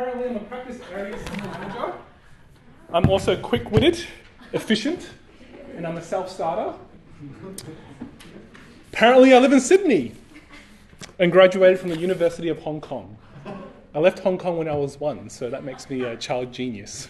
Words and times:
apparently 0.00 0.28
I'm 0.30 0.36
a 0.36 0.40
practiced 0.40 0.80
area 0.92 1.16
manager. 1.36 1.92
I'm 2.92 3.10
also 3.10 3.36
quick 3.36 3.70
witted, 3.70 4.02
efficient, 4.54 5.10
and 5.76 5.86
I'm 5.86 5.98
a 5.98 6.02
self 6.02 6.30
starter. 6.30 6.78
Apparently, 8.92 9.34
I 9.34 9.38
live 9.38 9.52
in 9.52 9.60
Sydney 9.60 10.12
and 11.18 11.30
graduated 11.30 11.78
from 11.78 11.90
the 11.90 11.98
University 11.98 12.48
of 12.48 12.60
Hong 12.60 12.80
Kong. 12.80 13.18
I 13.94 13.98
left 13.98 14.20
Hong 14.20 14.38
Kong 14.38 14.56
when 14.56 14.68
I 14.68 14.74
was 14.74 14.98
one, 14.98 15.28
so 15.28 15.50
that 15.50 15.64
makes 15.64 15.90
me 15.90 16.02
a 16.02 16.16
child 16.16 16.50
genius. 16.50 17.06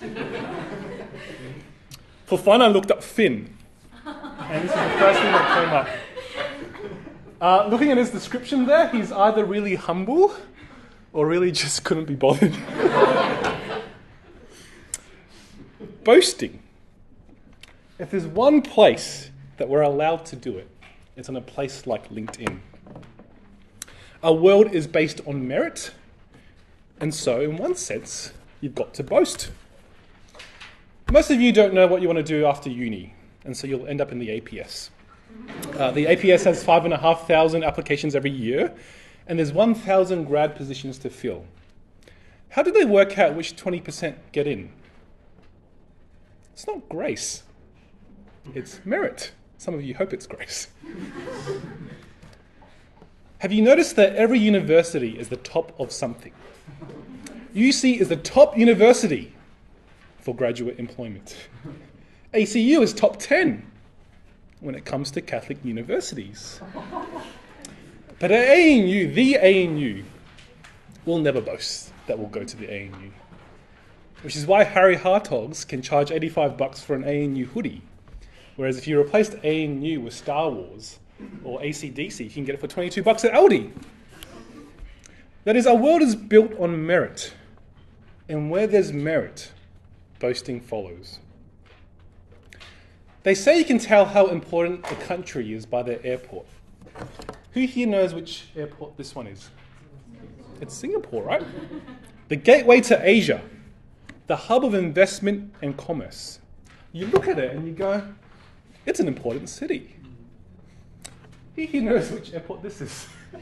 For 2.26 2.38
fun, 2.38 2.60
I 2.60 2.66
looked 2.66 2.90
up 2.90 3.04
Finn, 3.04 3.56
and 4.04 4.64
this 4.64 4.70
is 4.72 4.76
the 4.76 4.98
first 4.98 5.20
thing 5.20 5.32
that 5.32 5.64
came 5.64 5.72
up. 5.72 5.88
Uh, 7.40 7.68
looking 7.68 7.90
at 7.92 7.98
his 7.98 8.10
description 8.10 8.66
there, 8.66 8.88
he's 8.88 9.12
either 9.12 9.44
really 9.44 9.76
humble 9.76 10.34
or 11.12 11.26
really 11.26 11.52
just 11.52 11.84
couldn't 11.84 12.06
be 12.06 12.14
bothered. 12.14 12.56
Boasting. 16.04 16.60
If 17.98 18.10
there's 18.10 18.26
one 18.26 18.62
place 18.62 19.30
that 19.58 19.68
we're 19.68 19.82
allowed 19.82 20.24
to 20.26 20.36
do 20.36 20.56
it, 20.56 20.68
it's 21.16 21.28
on 21.28 21.36
a 21.36 21.40
place 21.40 21.86
like 21.86 22.08
LinkedIn. 22.08 22.60
Our 24.22 24.32
world 24.32 24.72
is 24.72 24.86
based 24.86 25.20
on 25.26 25.46
merit, 25.46 25.92
and 27.00 27.14
so, 27.14 27.40
in 27.40 27.56
one 27.56 27.74
sense, 27.74 28.32
you've 28.60 28.74
got 28.74 28.94
to 28.94 29.02
boast. 29.02 29.50
Most 31.10 31.30
of 31.30 31.40
you 31.40 31.52
don't 31.52 31.74
know 31.74 31.86
what 31.86 32.02
you 32.02 32.08
want 32.08 32.18
to 32.18 32.22
do 32.22 32.46
after 32.46 32.70
uni, 32.70 33.14
and 33.44 33.56
so 33.56 33.66
you'll 33.66 33.86
end 33.86 34.00
up 34.00 34.12
in 34.12 34.18
the 34.18 34.40
APS. 34.40 34.90
Uh, 35.78 35.90
the 35.90 36.06
APS 36.06 36.44
has 36.44 36.62
5,500 36.62 37.64
applications 37.64 38.14
every 38.14 38.30
year, 38.30 38.74
and 39.30 39.38
there's 39.38 39.52
1,000 39.52 40.24
grad 40.24 40.56
positions 40.56 40.98
to 40.98 41.08
fill. 41.08 41.44
How 42.48 42.64
do 42.64 42.72
they 42.72 42.84
work 42.84 43.16
out 43.16 43.36
which 43.36 43.54
20% 43.54 44.16
get 44.32 44.48
in? 44.48 44.72
It's 46.52 46.66
not 46.66 46.88
grace, 46.88 47.44
it's 48.56 48.80
merit. 48.84 49.30
Some 49.56 49.72
of 49.72 49.84
you 49.84 49.94
hope 49.94 50.12
it's 50.12 50.26
grace. 50.26 50.66
Have 53.38 53.52
you 53.52 53.62
noticed 53.62 53.94
that 53.96 54.16
every 54.16 54.40
university 54.40 55.16
is 55.16 55.28
the 55.28 55.36
top 55.36 55.78
of 55.78 55.92
something? 55.92 56.32
UC 57.54 58.00
is 58.00 58.08
the 58.08 58.16
top 58.16 58.58
university 58.58 59.32
for 60.18 60.34
graduate 60.34 60.80
employment. 60.80 61.36
ACU 62.34 62.82
is 62.82 62.92
top 62.92 63.18
10 63.18 63.64
when 64.58 64.74
it 64.74 64.84
comes 64.84 65.12
to 65.12 65.20
Catholic 65.20 65.64
universities. 65.64 66.60
But 68.20 68.30
at 68.30 68.48
ANU, 68.50 69.12
the 69.12 69.38
ANU, 69.38 70.04
will 71.06 71.18
never 71.18 71.40
boast 71.40 71.90
that 72.06 72.18
we'll 72.18 72.28
go 72.28 72.44
to 72.44 72.56
the 72.56 72.68
ANU. 72.68 73.10
Which 74.20 74.36
is 74.36 74.46
why 74.46 74.62
Harry 74.64 74.96
Hartogs 74.96 75.66
can 75.66 75.80
charge 75.80 76.10
85 76.10 76.58
bucks 76.58 76.82
for 76.82 76.94
an 76.94 77.02
ANU 77.02 77.46
hoodie. 77.46 77.80
Whereas 78.56 78.76
if 78.76 78.86
you 78.86 78.98
replaced 78.98 79.36
ANU 79.42 80.00
with 80.00 80.12
Star 80.12 80.50
Wars 80.50 80.98
or 81.42 81.60
ACDC, 81.60 82.20
you 82.20 82.30
can 82.30 82.44
get 82.44 82.54
it 82.54 82.60
for 82.60 82.66
22 82.66 83.02
bucks 83.02 83.24
at 83.24 83.32
Aldi. 83.32 83.72
That 85.44 85.56
is, 85.56 85.66
our 85.66 85.74
world 85.74 86.02
is 86.02 86.14
built 86.14 86.52
on 86.58 86.84
merit. 86.86 87.32
And 88.28 88.50
where 88.50 88.66
there's 88.66 88.92
merit, 88.92 89.50
boasting 90.18 90.60
follows. 90.60 91.20
They 93.22 93.34
say 93.34 93.58
you 93.58 93.64
can 93.64 93.78
tell 93.78 94.04
how 94.04 94.26
important 94.26 94.84
a 94.92 94.94
country 95.06 95.54
is 95.54 95.64
by 95.64 95.82
their 95.82 96.04
airport. 96.04 96.44
Who 97.52 97.62
here 97.62 97.86
knows 97.86 98.14
which 98.14 98.46
airport 98.56 98.96
this 98.96 99.14
one 99.14 99.26
is? 99.26 99.50
It's 100.60 100.74
Singapore, 100.74 101.22
right? 101.22 101.42
The 102.28 102.36
gateway 102.36 102.80
to 102.82 103.00
Asia, 103.02 103.42
the 104.28 104.36
hub 104.36 104.64
of 104.64 104.74
investment 104.74 105.52
and 105.62 105.76
commerce. 105.76 106.38
You 106.92 107.06
look 107.08 107.26
at 107.26 107.38
it 107.38 107.56
and 107.56 107.66
you 107.66 107.72
go, 107.72 108.02
it's 108.86 109.00
an 109.00 109.08
important 109.08 109.48
city. 109.48 109.96
Who 111.56 111.62
here 111.62 111.82
knows 111.82 112.10
which 112.10 112.32
airport 112.32 112.62
this 112.62 112.80
is? 112.80 113.08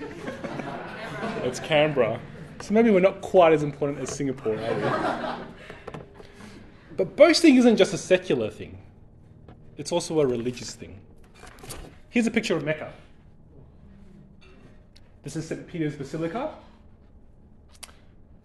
it's 1.42 1.60
Canberra. 1.60 2.18
So 2.60 2.72
maybe 2.74 2.90
we're 2.90 3.00
not 3.00 3.20
quite 3.20 3.52
as 3.52 3.62
important 3.62 4.00
as 4.00 4.10
Singapore, 4.10 4.58
are 4.58 5.38
we? 5.38 5.44
But 6.96 7.14
boasting 7.14 7.56
isn't 7.56 7.76
just 7.76 7.92
a 7.94 7.98
secular 7.98 8.50
thing, 8.50 8.78
it's 9.76 9.92
also 9.92 10.18
a 10.20 10.26
religious 10.26 10.74
thing. 10.74 10.98
Here's 12.08 12.26
a 12.26 12.30
picture 12.30 12.56
of 12.56 12.64
Mecca. 12.64 12.92
This 15.22 15.34
is 15.34 15.48
St. 15.48 15.66
Peter's 15.66 15.96
Basilica. 15.96 16.54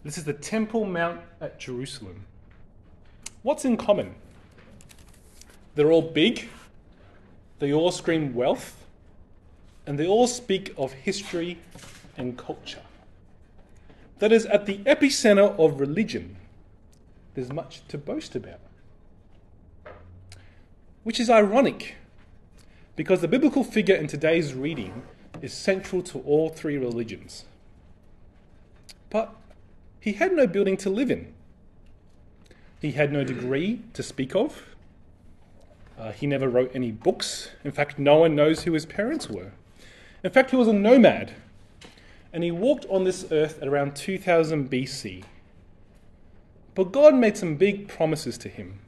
This 0.04 0.18
is 0.18 0.24
the 0.24 0.34
Temple 0.34 0.86
Mount 0.86 1.22
at 1.40 1.60
Jerusalem. 1.60 2.26
What's 3.44 3.64
in 3.64 3.78
common? 3.78 4.16
They're 5.76 5.92
all 5.92 6.02
big, 6.02 6.50
they 7.60 7.72
all 7.72 7.92
scream 7.92 8.34
wealth, 8.34 8.86
and 9.86 10.00
they 10.00 10.08
all 10.08 10.28
speak 10.28 10.74
of 10.78 10.94
history 10.94 11.60
and 12.18 12.38
culture. 12.38 12.82
That 14.20 14.32
is, 14.32 14.46
at 14.48 14.66
the 14.66 14.80
epicenter 14.80 15.58
of 15.60 15.80
religion, 15.80 16.38
there's 17.36 17.52
much 17.52 17.88
to 17.88 17.98
boast 17.98 18.36
about. 18.36 18.60
Which 21.04 21.20
is 21.20 21.30
ironic, 21.30 21.96
because 22.96 23.22
the 23.22 23.28
biblical 23.28 23.64
figure 23.64 23.96
in 23.96 24.08
today's 24.08 24.54
reading 24.54 25.04
is 25.44 25.54
central 25.54 26.02
to 26.02 26.20
all 26.20 26.48
three 26.48 26.78
religions. 26.78 27.44
But 29.10 29.36
he 30.00 30.14
had 30.14 30.34
no 30.34 30.48
building 30.48 30.78
to 30.78 30.90
live 30.90 31.12
in. 31.12 31.34
He 32.82 32.94
had 32.94 33.12
no 33.12 33.26
degree 33.26 33.82
to 33.94 34.02
speak 34.02 34.36
of. 34.36 34.64
Uh, 36.00 36.14
he 36.14 36.28
never 36.28 36.48
wrote 36.48 36.72
any 36.74 36.92
books. 36.92 37.50
In 37.66 37.74
fact, 37.74 38.00
no 38.00 38.20
one 38.20 38.36
knows 38.36 38.64
who 38.64 38.72
his 38.72 38.86
parents 38.86 39.30
were. 39.30 39.52
In 40.24 40.32
fact, 40.32 40.52
he 40.52 40.56
was 40.56 40.70
a 40.70 40.74
nomad. 40.74 41.34
And 42.32 42.42
he 42.44 42.52
walked 42.52 42.86
on 42.90 43.04
this 43.04 43.26
earth 43.30 43.62
at 43.62 43.68
around 43.68 43.98
2000 43.98 44.72
BC. 44.72 45.26
But 46.74 46.94
God 46.94 47.16
made 47.16 47.36
some 47.36 47.56
big 47.56 47.90
promises 47.90 48.38
to 48.40 48.50
him. 48.50 48.80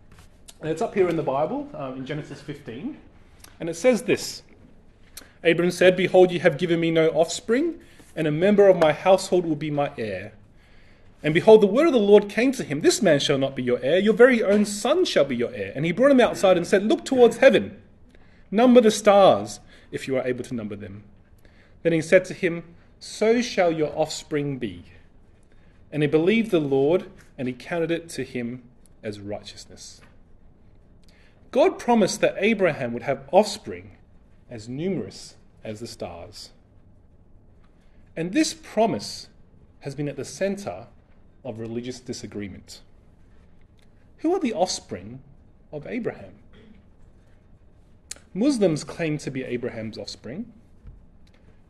And 0.61 0.69
it's 0.69 0.81
up 0.81 0.93
here 0.93 1.09
in 1.09 1.17
the 1.17 1.23
Bible, 1.23 1.69
um, 1.73 1.97
in 1.97 2.05
Genesis 2.05 2.39
15. 2.39 2.97
And 3.59 3.69
it 3.69 3.75
says 3.75 4.03
this 4.03 4.41
Abram 5.45 5.71
said, 5.71 5.95
Behold, 5.95 6.31
you 6.31 6.39
have 6.39 6.57
given 6.57 6.79
me 6.79 6.91
no 6.91 7.09
offspring, 7.09 7.79
and 8.15 8.27
a 8.27 8.31
member 8.31 8.67
of 8.67 8.77
my 8.77 8.91
household 8.91 9.45
will 9.45 9.55
be 9.55 9.71
my 9.71 9.91
heir. 9.97 10.33
And 11.21 11.33
behold, 11.33 11.61
the 11.61 11.67
word 11.67 11.87
of 11.87 11.93
the 11.93 11.99
Lord 11.99 12.29
came 12.29 12.51
to 12.53 12.63
him 12.63 12.81
This 12.81 13.01
man 13.01 13.19
shall 13.19 13.37
not 13.37 13.55
be 13.55 13.63
your 13.63 13.79
heir, 13.81 13.99
your 13.99 14.13
very 14.13 14.43
own 14.43 14.65
son 14.65 15.05
shall 15.05 15.25
be 15.25 15.35
your 15.35 15.53
heir. 15.53 15.71
And 15.75 15.85
he 15.85 15.91
brought 15.91 16.11
him 16.11 16.19
outside 16.19 16.57
and 16.57 16.65
said, 16.65 16.83
Look 16.83 17.05
towards 17.05 17.37
heaven, 17.37 17.81
number 18.51 18.81
the 18.81 18.91
stars, 18.91 19.59
if 19.91 20.07
you 20.07 20.17
are 20.17 20.27
able 20.27 20.43
to 20.43 20.55
number 20.55 20.75
them. 20.75 21.03
Then 21.83 21.93
he 21.93 22.01
said 22.01 22.25
to 22.25 22.33
him, 22.33 22.63
So 22.99 23.41
shall 23.41 23.71
your 23.71 23.95
offspring 23.97 24.57
be. 24.57 24.85
And 25.91 26.01
he 26.01 26.07
believed 26.07 26.51
the 26.51 26.59
Lord, 26.59 27.05
and 27.37 27.47
he 27.47 27.53
counted 27.53 27.91
it 27.91 28.09
to 28.09 28.23
him 28.23 28.63
as 29.03 29.19
righteousness. 29.19 30.01
God 31.51 31.79
promised 31.79 32.19
that 32.21 32.35
Abraham 32.37 32.91
would 32.93 33.03
have 33.03 33.29
offspring 33.31 33.94
as 34.49 34.69
numerous 34.69 35.35
as 35.63 35.79
the 35.79 35.87
stars. 35.87 36.51
And 38.15 38.31
this 38.31 38.53
promise 38.53 39.27
has 39.81 39.95
been 39.95 40.07
at 40.07 40.15
the 40.15 40.25
center 40.25 40.87
of 41.43 41.59
religious 41.59 41.99
disagreement. 41.99 42.81
Who 44.19 44.33
are 44.33 44.39
the 44.39 44.53
offspring 44.53 45.21
of 45.71 45.85
Abraham? 45.85 46.33
Muslims 48.33 48.83
claim 48.83 49.17
to 49.19 49.31
be 49.31 49.43
Abraham's 49.43 49.97
offspring. 49.97 50.51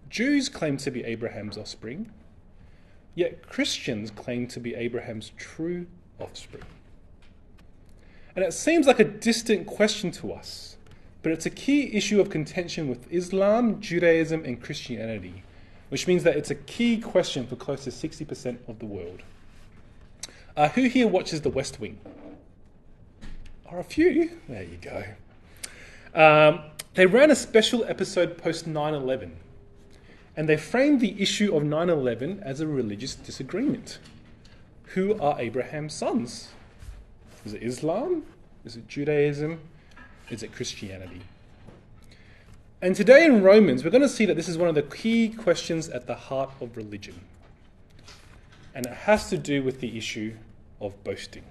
Jews 0.10 0.50
claim 0.50 0.78
to 0.78 0.92
be 0.92 1.04
Abraham's 1.04 1.58
offspring. 1.58 2.12
Yet 3.16 3.48
Christians 3.48 4.12
claim 4.12 4.48
to 4.48 4.60
be 4.60 4.76
Abraham's 4.76 5.32
true 5.38 5.88
offspring. 6.20 6.64
And 8.36 8.44
it 8.44 8.54
seems 8.54 8.88
like 8.88 9.00
a 9.00 9.06
distant 9.06 9.66
question 9.66 10.12
to 10.12 10.34
us, 10.34 10.75
but 11.26 11.32
it's 11.32 11.48
a 11.48 11.50
key 11.50 11.92
issue 11.96 12.22
of 12.22 12.30
contention 12.30 12.88
with 12.88 13.12
Islam, 13.12 13.82
Judaism, 13.82 14.46
and 14.46 14.62
Christianity, 14.62 15.42
which 15.90 16.06
means 16.06 16.22
that 16.22 16.38
it's 16.38 16.52
a 16.52 16.56
key 16.56 17.00
question 17.00 17.48
for 17.48 17.56
close 17.56 17.84
to 17.86 17.90
60% 17.90 18.60
of 18.68 18.78
the 18.78 18.86
world. 18.86 19.24
Uh, 20.56 20.70
who 20.70 20.84
here 20.84 21.08
watches 21.08 21.42
The 21.42 21.50
West 21.50 21.80
Wing? 21.80 21.98
Are 23.66 23.80
a 23.80 23.84
few? 23.84 24.38
There 24.48 24.62
you 24.62 24.78
go. 24.80 25.04
Um, 26.14 26.60
they 26.94 27.08
ran 27.08 27.32
a 27.32 27.36
special 27.36 27.84
episode 27.86 28.38
post 28.38 28.68
9 28.68 28.94
11, 28.94 29.36
and 30.38 30.48
they 30.48 30.58
framed 30.58 31.02
the 31.02 31.20
issue 31.20 31.56
of 31.56 31.64
9 31.64 31.90
11 31.90 32.42
as 32.44 32.60
a 32.60 32.68
religious 32.68 33.16
disagreement. 33.16 33.98
Who 34.90 35.20
are 35.20 35.42
Abraham's 35.42 35.96
sons? 35.96 36.50
Is 37.44 37.54
it 37.56 37.64
Islam? 37.64 38.28
Is 38.64 38.76
it 38.76 38.88
Judaism? 38.88 39.60
Is 40.30 40.44
it 40.44 40.52
Christianity? 40.54 41.22
And 42.82 42.96
today 42.96 43.26
in 43.26 43.42
Romans, 43.42 43.84
we're 43.84 43.92
going 43.92 44.02
to 44.02 44.10
see 44.10 44.26
that 44.26 44.36
this 44.36 44.50
is 44.50 44.58
one 44.58 44.70
of 44.70 44.76
the 44.76 44.84
key 44.84 45.30
questions 45.30 45.90
at 45.90 46.08
the 46.08 46.16
heart 46.16 46.52
of 46.62 46.76
religion. 46.76 47.22
and 48.76 48.86
it 48.86 48.92
has 48.92 49.30
to 49.30 49.38
do 49.38 49.64
with 49.64 49.80
the 49.80 49.98
issue 49.98 50.36
of 50.82 51.02
boasting. 51.06 51.44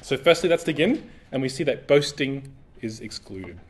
So, 0.00 0.16
firstly, 0.16 0.48
let's 0.48 0.64
begin, 0.64 1.08
and 1.30 1.42
we 1.42 1.48
see 1.50 1.62
that 1.64 1.86
boasting 1.86 2.50
is 2.80 3.00
excluded. 3.00 3.60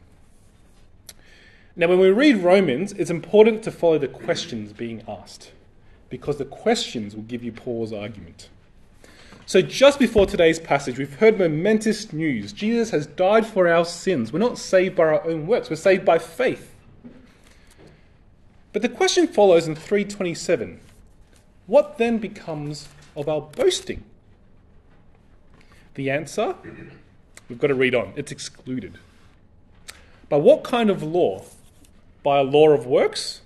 Now, 1.75 1.89
when 1.89 1.99
we 1.99 2.11
read 2.11 2.37
Romans, 2.37 2.93
it's 2.93 3.11
important 3.11 3.63
to 3.65 3.71
follow 3.71 3.99
the 3.99 4.09
questions 4.09 4.73
being 4.73 5.03
asked, 5.09 5.51
because 6.09 6.39
the 6.39 6.45
questions 6.45 7.17
will 7.17 7.25
give 7.25 7.43
you 7.43 7.51
Paul's 7.51 7.93
argument. 7.93 8.49
So, 9.44 9.61
just 9.61 9.99
before 9.99 10.27
today's 10.27 10.61
passage, 10.61 10.99
we've 10.99 11.17
heard 11.17 11.39
momentous 11.39 12.12
news. 12.12 12.53
Jesus 12.53 12.91
has 12.91 13.06
died 13.06 13.44
for 13.44 13.69
our 13.69 13.85
sins. 13.85 14.33
We're 14.33 14.39
not 14.39 14.56
saved 14.56 14.94
by 14.94 15.05
our 15.05 15.27
own 15.27 15.47
works, 15.47 15.69
we're 15.69 15.77
saved 15.77 16.05
by 16.05 16.19
faith. 16.19 16.73
But 18.73 18.83
the 18.83 18.89
question 18.89 19.27
follows 19.27 19.67
in 19.67 19.75
327 19.75 20.81
What 21.67 21.99
then 21.99 22.19
becomes 22.19 22.89
of 23.17 23.29
our 23.29 23.41
boasting? 23.41 24.05
The 25.94 26.11
answer 26.11 26.55
we've 27.49 27.59
got 27.59 27.67
to 27.67 27.75
read 27.75 27.94
on 27.94 28.12
it's 28.17 28.33
excluded. 28.33 28.99
By 30.29 30.37
what 30.39 30.65
kind 30.65 30.89
of 30.89 31.03
law? 31.03 31.44
By 32.23 32.39
a 32.39 32.43
law 32.43 32.71
of 32.71 32.87
works? 32.87 33.43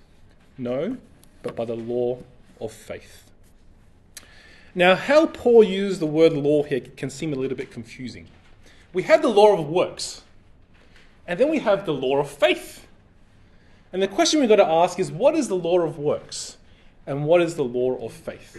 No, 0.58 0.98
but 1.43 1.56
by 1.56 1.64
the 1.64 1.75
law 1.75 2.19
of 2.60 2.70
faith. 2.70 3.25
Now, 4.76 4.94
how 4.94 5.25
Paul 5.25 5.64
uses 5.64 6.00
the 6.00 6.06
word 6.06 6.34
law 6.34 6.62
here 6.62 6.81
can 6.81 7.08
seem 7.08 7.32
a 7.32 7.37
little 7.37 7.56
bit 7.56 7.70
confusing. 7.70 8.28
We 8.93 9.05
have 9.05 9.23
the 9.23 9.31
law 9.31 9.58
of 9.58 9.70
works, 9.70 10.20
and 11.26 11.40
then 11.40 11.50
we 11.50 11.61
have 11.61 11.87
the 11.87 11.94
law 11.94 12.19
of 12.19 12.31
faith. 12.31 12.87
And 13.90 14.02
the 14.02 14.06
question 14.06 14.38
we've 14.38 14.50
got 14.50 14.56
to 14.56 14.69
ask 14.69 15.00
is 15.00 15.11
what 15.11 15.34
is 15.34 15.49
the 15.49 15.56
law 15.56 15.81
of 15.81 15.99
works, 15.99 16.58
and 17.06 17.25
what 17.25 17.40
is 17.40 17.55
the 17.55 17.64
law 17.64 17.96
of 18.05 18.12
faith? 18.12 18.55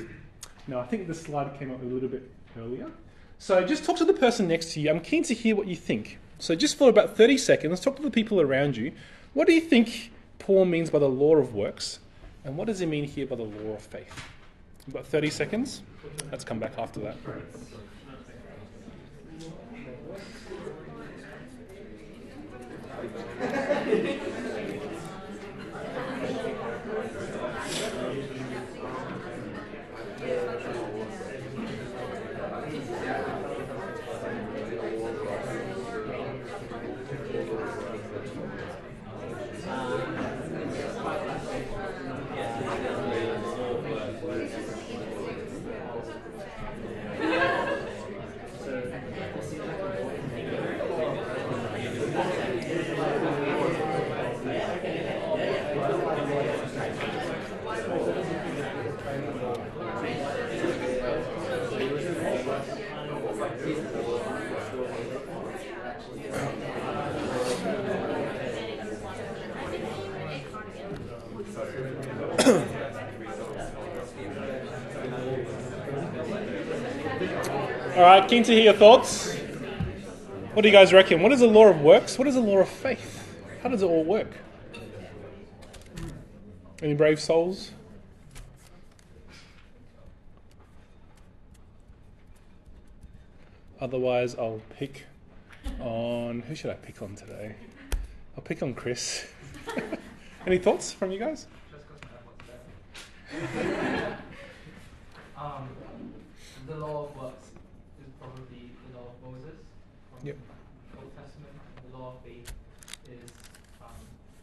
Now, 0.66 0.80
I 0.80 0.88
think 0.88 1.08
this 1.08 1.22
slide 1.22 1.56
came 1.60 1.70
up 1.70 1.84
a 1.84 1.86
little 1.86 2.10
bit 2.10 2.28
earlier. 2.58 2.90
So 3.38 3.64
just 3.64 3.86
talk 3.86 3.98
to 3.98 4.06
the 4.06 4.12
person 4.12 4.48
next 4.48 4.74
to 4.74 4.82
you. 4.82 4.90
I'm 4.90 5.02
keen 5.02 5.22
to 5.22 5.36
hear 5.36 5.56
what 5.56 5.68
you 5.68 5.76
think. 5.76 6.18
So 6.40 6.56
just 6.56 6.80
for 6.80 6.90
about 6.90 7.16
30 7.16 7.38
seconds, 7.38 7.80
talk 7.80 7.96
to 7.98 8.02
the 8.02 8.10
people 8.10 8.42
around 8.42 8.76
you. 8.76 8.92
What 9.36 9.46
do 9.46 9.54
you 9.54 9.62
think 9.62 10.12
Paul 10.40 10.66
means 10.66 10.90
by 10.90 10.98
the 10.98 11.10
law 11.10 11.36
of 11.36 11.54
works? 11.54 12.00
And 12.44 12.58
what 12.58 12.66
does 12.66 12.80
he 12.80 12.88
mean 12.88 13.04
here 13.04 13.28
by 13.28 13.36
the 13.36 13.44
law 13.44 13.76
of 13.76 13.84
faith? 13.84 14.12
About 14.88 15.06
30 15.06 15.30
seconds. 15.30 15.82
Let's 16.32 16.44
come 16.44 16.60
back 16.60 16.78
after 16.78 17.02
that. 17.02 17.18
All 77.96 78.04
right, 78.04 78.28
keen 78.28 78.44
to 78.44 78.52
hear 78.52 78.64
your 78.64 78.74
thoughts. 78.74 79.36
What 80.54 80.64
do 80.64 80.70
you 80.70 80.74
guys 80.74 80.92
reckon? 80.94 81.22
What 81.22 81.32
is 81.32 81.40
the 81.40 81.48
law 81.48 81.68
of 81.68 81.82
works? 81.82 82.18
What 82.18 82.28
is 82.28 82.36
the 82.36 82.42
law 82.42 82.60
of 82.60 82.70
faith? 82.70 83.28
How 83.62 83.70
does 83.70 83.84
it 83.84 83.86
all 83.86 84.04
work? 84.04 84.30
Any 86.82 86.96
brave 86.96 87.20
souls? 87.20 87.72
Otherwise, 93.80 94.36
I'll 94.36 94.62
pick 94.78 95.06
on. 95.80 96.42
Who 96.42 96.56
should 96.56 96.72
I 96.72 96.76
pick 96.76 97.02
on 97.02 97.16
today? 97.16 97.56
I'll 98.36 98.44
pick 98.44 98.64
on 98.64 98.74
Chris. 98.74 99.28
Any 100.48 100.58
thoughts 100.58 100.92
from 100.92 101.12
you 101.12 101.20
guys? 101.20 101.48
um, 105.38 105.70
the 106.66 106.76
law 106.78 107.06
of 107.06 107.16
works 107.22 107.48
is 108.00 108.08
probably 108.20 108.72
the 108.90 108.98
law 108.98 109.08
of 109.08 109.16
Moses 109.34 109.58
from 110.10 110.28
Yep. 110.28 110.38
the 110.92 110.98
Old 111.02 111.12
Testament. 111.16 111.52
and 111.84 111.94
The 111.94 111.98
law 111.98 112.14
of 112.16 112.24
faith 112.24 112.52
is 113.06 113.32
um, 113.82 113.90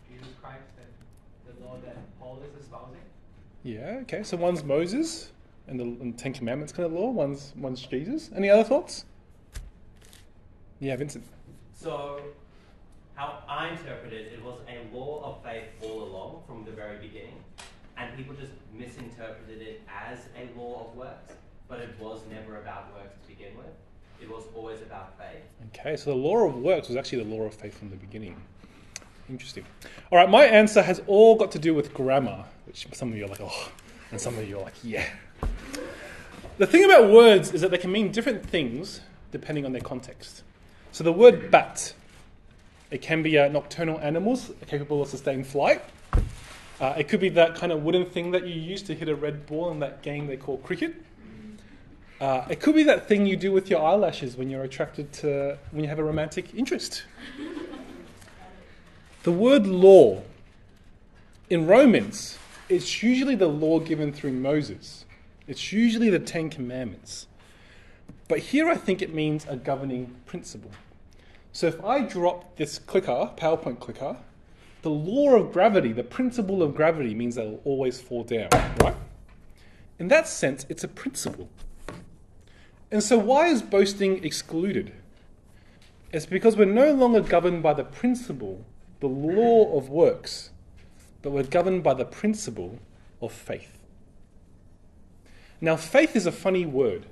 Jesus 0.08 0.28
Christ 0.42 0.68
and 0.78 1.56
the 1.56 1.64
law 1.64 1.76
that 1.84 1.96
Paul 2.20 2.42
is 2.46 2.62
espousing. 2.62 3.00
Yeah, 3.62 4.00
okay. 4.02 4.22
So 4.22 4.36
one's 4.36 4.62
Moses 4.62 5.32
and 5.66 5.80
the 5.80 5.84
and 5.84 6.18
Ten 6.18 6.34
Commandments 6.34 6.72
kind 6.72 6.84
of 6.86 6.92
law, 6.92 7.10
one's, 7.10 7.54
one's 7.56 7.80
Jesus. 7.80 8.30
Any 8.36 8.50
other 8.50 8.64
thoughts? 8.64 9.06
Yeah, 10.80 10.96
Vincent. 10.96 11.24
So, 11.74 12.20
how 13.14 13.42
I 13.48 13.68
interpret 13.70 14.12
it, 14.12 14.32
it 14.34 14.42
was 14.44 14.58
a 14.68 14.94
law 14.94 15.22
of 15.24 15.42
faith 15.42 15.64
all 15.82 16.02
along 16.02 16.42
from 16.46 16.64
the 16.64 16.72
very 16.72 16.98
beginning, 16.98 17.42
and 17.96 18.16
people 18.16 18.34
just 18.34 18.52
misinterpreted 18.72 19.62
it 19.62 19.82
as 19.88 20.18
a 20.36 20.58
law 20.58 20.88
of 20.88 20.96
works, 20.96 21.34
but 21.68 21.80
it 21.80 21.90
was 22.00 22.20
never 22.30 22.60
about 22.60 22.92
works 22.94 23.16
to 23.22 23.28
begin 23.28 23.56
with. 23.56 23.66
It 24.20 24.28
was 24.28 24.44
always 24.54 24.80
about 24.80 25.18
faith. 25.18 25.42
Okay, 25.68 25.96
so 25.96 26.10
the 26.10 26.16
law 26.16 26.46
of 26.46 26.56
works 26.56 26.88
was 26.88 26.96
actually 26.96 27.24
the 27.24 27.30
law 27.34 27.42
of 27.42 27.54
faith 27.54 27.78
from 27.78 27.90
the 27.90 27.96
beginning. 27.96 28.36
Interesting. 29.28 29.64
All 30.10 30.18
right, 30.18 30.28
my 30.28 30.44
answer 30.44 30.82
has 30.82 31.00
all 31.06 31.36
got 31.36 31.50
to 31.52 31.58
do 31.58 31.74
with 31.74 31.94
grammar, 31.94 32.44
which 32.66 32.86
some 32.92 33.10
of 33.10 33.16
you 33.18 33.24
are 33.24 33.28
like, 33.28 33.40
oh, 33.40 33.72
and 34.10 34.20
some 34.20 34.36
of 34.36 34.48
you 34.48 34.58
are 34.58 34.62
like, 34.62 34.74
yeah. 34.82 35.06
The 36.58 36.66
thing 36.66 36.84
about 36.84 37.10
words 37.10 37.52
is 37.52 37.62
that 37.62 37.70
they 37.70 37.78
can 37.78 37.90
mean 37.90 38.12
different 38.12 38.44
things 38.46 39.00
depending 39.32 39.64
on 39.64 39.72
their 39.72 39.80
context. 39.80 40.42
So 40.92 41.02
the 41.02 41.12
word 41.12 41.50
bat, 41.50 41.94
it 42.90 43.02
can 43.02 43.22
be 43.22 43.36
a 43.36 43.48
nocturnal 43.48 43.98
animals 43.98 44.52
capable 44.66 45.02
of 45.02 45.08
sustained 45.08 45.46
flight. 45.46 45.82
Uh, 46.80 46.94
it 46.98 47.08
could 47.08 47.20
be 47.20 47.28
that 47.28 47.54
kind 47.54 47.72
of 47.72 47.82
wooden 47.82 48.04
thing 48.04 48.32
that 48.32 48.46
you 48.46 48.54
use 48.54 48.82
to 48.82 48.94
hit 48.94 49.08
a 49.08 49.14
red 49.14 49.46
ball 49.46 49.70
in 49.70 49.78
that 49.80 50.02
game 50.02 50.26
they 50.26 50.36
call 50.36 50.58
cricket. 50.58 50.94
Uh, 52.20 52.44
it 52.48 52.60
could 52.60 52.74
be 52.74 52.82
that 52.84 53.06
thing 53.06 53.26
you 53.26 53.36
do 53.36 53.52
with 53.52 53.68
your 53.68 53.82
eyelashes 53.82 54.36
when 54.36 54.48
you're 54.48 54.64
attracted 54.64 55.12
to, 55.12 55.58
when 55.72 55.84
you 55.84 55.88
have 55.88 55.98
a 55.98 56.04
romantic 56.04 56.54
interest. 56.54 57.04
The 59.24 59.32
word 59.32 59.66
law 59.66 60.22
in 61.50 61.66
Romans, 61.66 62.38
it's 62.68 63.02
usually 63.02 63.34
the 63.34 63.48
law 63.48 63.78
given 63.78 64.12
through 64.12 64.32
Moses. 64.32 65.04
It's 65.46 65.72
usually 65.72 66.10
the 66.10 66.18
Ten 66.18 66.50
Commandments. 66.50 67.26
But 68.28 68.38
here 68.38 68.68
I 68.68 68.76
think 68.76 69.02
it 69.02 69.12
means 69.12 69.46
a 69.48 69.56
governing 69.56 70.14
principle. 70.26 70.70
So 71.52 71.66
if 71.66 71.82
I 71.84 72.00
drop 72.00 72.56
this 72.56 72.78
clicker, 72.78 73.30
PowerPoint 73.36 73.80
clicker, 73.80 74.16
the 74.84 74.90
law 74.90 75.34
of 75.34 75.50
gravity, 75.50 75.92
the 75.92 76.04
principle 76.04 76.62
of 76.62 76.74
gravity 76.74 77.14
means 77.14 77.36
that 77.36 77.46
it'll 77.46 77.62
always 77.64 78.02
fall 78.02 78.22
down, 78.22 78.50
right? 78.82 78.94
In 79.98 80.08
that 80.08 80.28
sense, 80.28 80.66
it's 80.68 80.84
a 80.84 80.88
principle. 80.88 81.48
And 82.90 83.02
so 83.02 83.16
why 83.16 83.46
is 83.46 83.62
boasting 83.62 84.22
excluded? 84.22 84.92
It's 86.12 86.26
because 86.26 86.58
we're 86.58 86.66
no 86.66 86.92
longer 86.92 87.22
governed 87.22 87.62
by 87.62 87.72
the 87.72 87.82
principle, 87.82 88.62
the 89.00 89.06
law 89.06 89.74
of 89.74 89.88
works, 89.88 90.50
but 91.22 91.30
we're 91.30 91.44
governed 91.44 91.82
by 91.82 91.94
the 91.94 92.04
principle 92.04 92.78
of 93.22 93.32
faith. 93.32 93.78
Now, 95.62 95.76
faith 95.76 96.14
is 96.14 96.26
a 96.26 96.32
funny 96.32 96.66
word. 96.66 97.06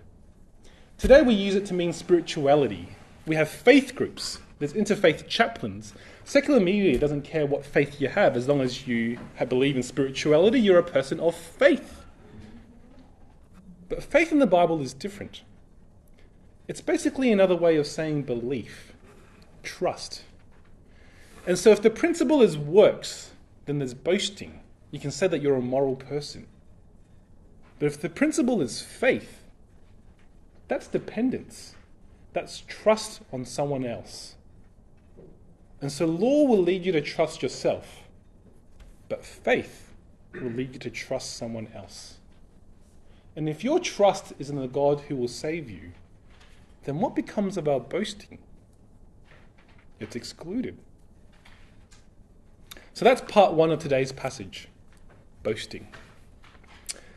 Today 0.99 1.23
we 1.23 1.33
use 1.33 1.55
it 1.55 1.65
to 1.67 1.75
mean 1.75 1.95
spirituality. 1.95 2.91
We 3.27 3.37
have 3.37 3.49
faith 3.49 3.95
groups, 3.95 4.41
there's 4.59 4.75
interfaith 4.75 5.27
chaplains. 5.27 5.95
Secular 6.33 6.61
media 6.61 6.99
doesn't 6.99 7.25
care 7.25 7.45
what 7.45 7.63
faith 7.63 8.01
you 8.01 8.09
have 8.09 8.39
as 8.39 8.49
long 8.49 8.63
as 8.63 8.89
you 8.89 9.19
believe 9.51 9.77
in 9.77 9.83
spirituality, 9.83 10.59
you're 10.59 10.79
a 10.79 10.83
person 10.83 11.21
of 11.21 11.35
faith. 11.35 12.07
But 13.91 14.03
faith 14.03 14.33
in 14.33 14.39
the 14.39 14.47
Bible 14.47 14.81
is 14.81 14.95
different. 14.95 15.43
It's 16.69 16.81
basically 16.81 17.31
another 17.31 17.55
way 17.55 17.77
of 17.77 17.87
saying 17.87 18.23
belief, 18.23 18.95
trust. 19.63 20.23
And 21.47 21.59
so 21.59 21.71
if 21.71 21.83
the 21.83 21.91
principle 21.91 22.41
is 22.41 22.57
works, 22.57 23.33
then 23.67 23.79
there's 23.79 23.93
boasting. 23.93 24.61
You 24.91 25.01
can 25.01 25.11
say 25.11 25.27
that 25.27 25.43
you're 25.43 25.57
a 25.57 25.61
moral 25.61 25.97
person. 25.97 26.47
But 27.79 27.85
if 27.89 28.01
the 28.01 28.09
principle 28.09 28.63
is 28.63 28.81
faith, 28.81 29.43
that's 30.67 30.87
dependence. 30.87 31.75
That's 32.33 32.63
trust 32.67 33.21
on 33.35 33.45
someone 33.45 33.85
else. 33.85 34.37
And 35.83 35.91
so 35.91 36.07
law 36.07 36.45
will 36.45 36.63
lead 36.63 36.87
you 36.87 36.93
to 36.93 37.01
trust 37.01 37.43
yourself, 37.43 38.05
but 39.09 39.25
faith 39.25 39.91
will 40.33 40.53
lead 40.53 40.75
you 40.75 40.79
to 40.79 40.91
trust 40.91 41.37
someone 41.37 41.69
else. 41.75 42.19
And 43.35 43.49
if 43.49 43.65
your 43.65 43.81
trust 43.81 44.33
is 44.39 44.49
in 44.49 44.57
the 44.57 44.69
God 44.69 45.01
who 45.01 45.17
will 45.17 45.27
save 45.27 45.69
you, 45.69 45.91
then 46.85 47.01
what 47.01 47.17
becomes 47.17 47.57
of 47.57 47.67
our 47.67 47.81
boasting? 47.81 48.39
It's 49.99 50.15
excluded. 50.15 50.79
So 52.95 53.05
that's 53.05 53.21
part 53.23 53.55
one 53.55 53.73
of 53.73 53.81
today's 53.81 54.13
passage 54.13 54.69
boasting. 55.43 55.89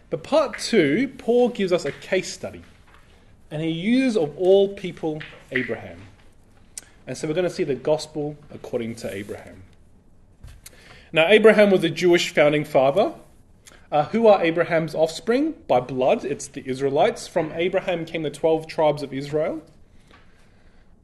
But 0.09 0.23
part 0.23 0.57
two, 0.57 1.09
Paul 1.19 1.49
gives 1.49 1.71
us 1.71 1.85
a 1.85 1.91
case 1.91 2.33
study, 2.33 2.63
and 3.51 3.61
he 3.61 3.69
uses 3.69 4.17
of 4.17 4.35
all 4.37 4.69
people 4.69 5.21
Abraham. 5.51 6.01
And 7.07 7.17
so 7.17 7.27
we're 7.27 7.33
going 7.33 7.47
to 7.47 7.53
see 7.53 7.63
the 7.63 7.75
gospel 7.75 8.37
according 8.51 8.95
to 8.95 9.13
Abraham. 9.13 9.63
Now, 11.11 11.27
Abraham 11.27 11.69
was 11.69 11.83
a 11.83 11.89
Jewish 11.89 12.33
founding 12.33 12.65
father. 12.65 13.13
Uh, 13.91 14.05
who 14.05 14.27
are 14.27 14.43
Abraham's 14.43 14.95
offspring? 14.95 15.53
By 15.67 15.79
blood, 15.79 16.25
it's 16.25 16.47
the 16.47 16.67
Israelites. 16.67 17.27
From 17.27 17.51
Abraham 17.53 18.05
came 18.05 18.23
the 18.23 18.31
12 18.31 18.67
tribes 18.67 19.03
of 19.03 19.13
Israel. 19.13 19.61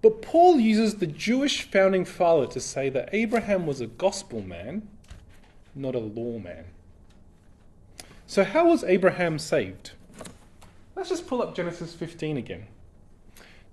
But 0.01 0.21
Paul 0.21 0.59
uses 0.59 0.95
the 0.95 1.07
Jewish 1.07 1.61
founding 1.61 2.05
father 2.05 2.47
to 2.47 2.59
say 2.59 2.89
that 2.89 3.09
Abraham 3.13 3.67
was 3.67 3.81
a 3.81 3.87
gospel 3.87 4.41
man, 4.41 4.87
not 5.75 5.93
a 5.93 5.99
law 5.99 6.39
man. 6.39 6.65
So, 8.25 8.43
how 8.43 8.69
was 8.69 8.83
Abraham 8.83 9.37
saved? 9.37 9.91
Let's 10.95 11.09
just 11.09 11.27
pull 11.27 11.41
up 11.41 11.55
Genesis 11.55 11.93
15 11.93 12.37
again. 12.37 12.65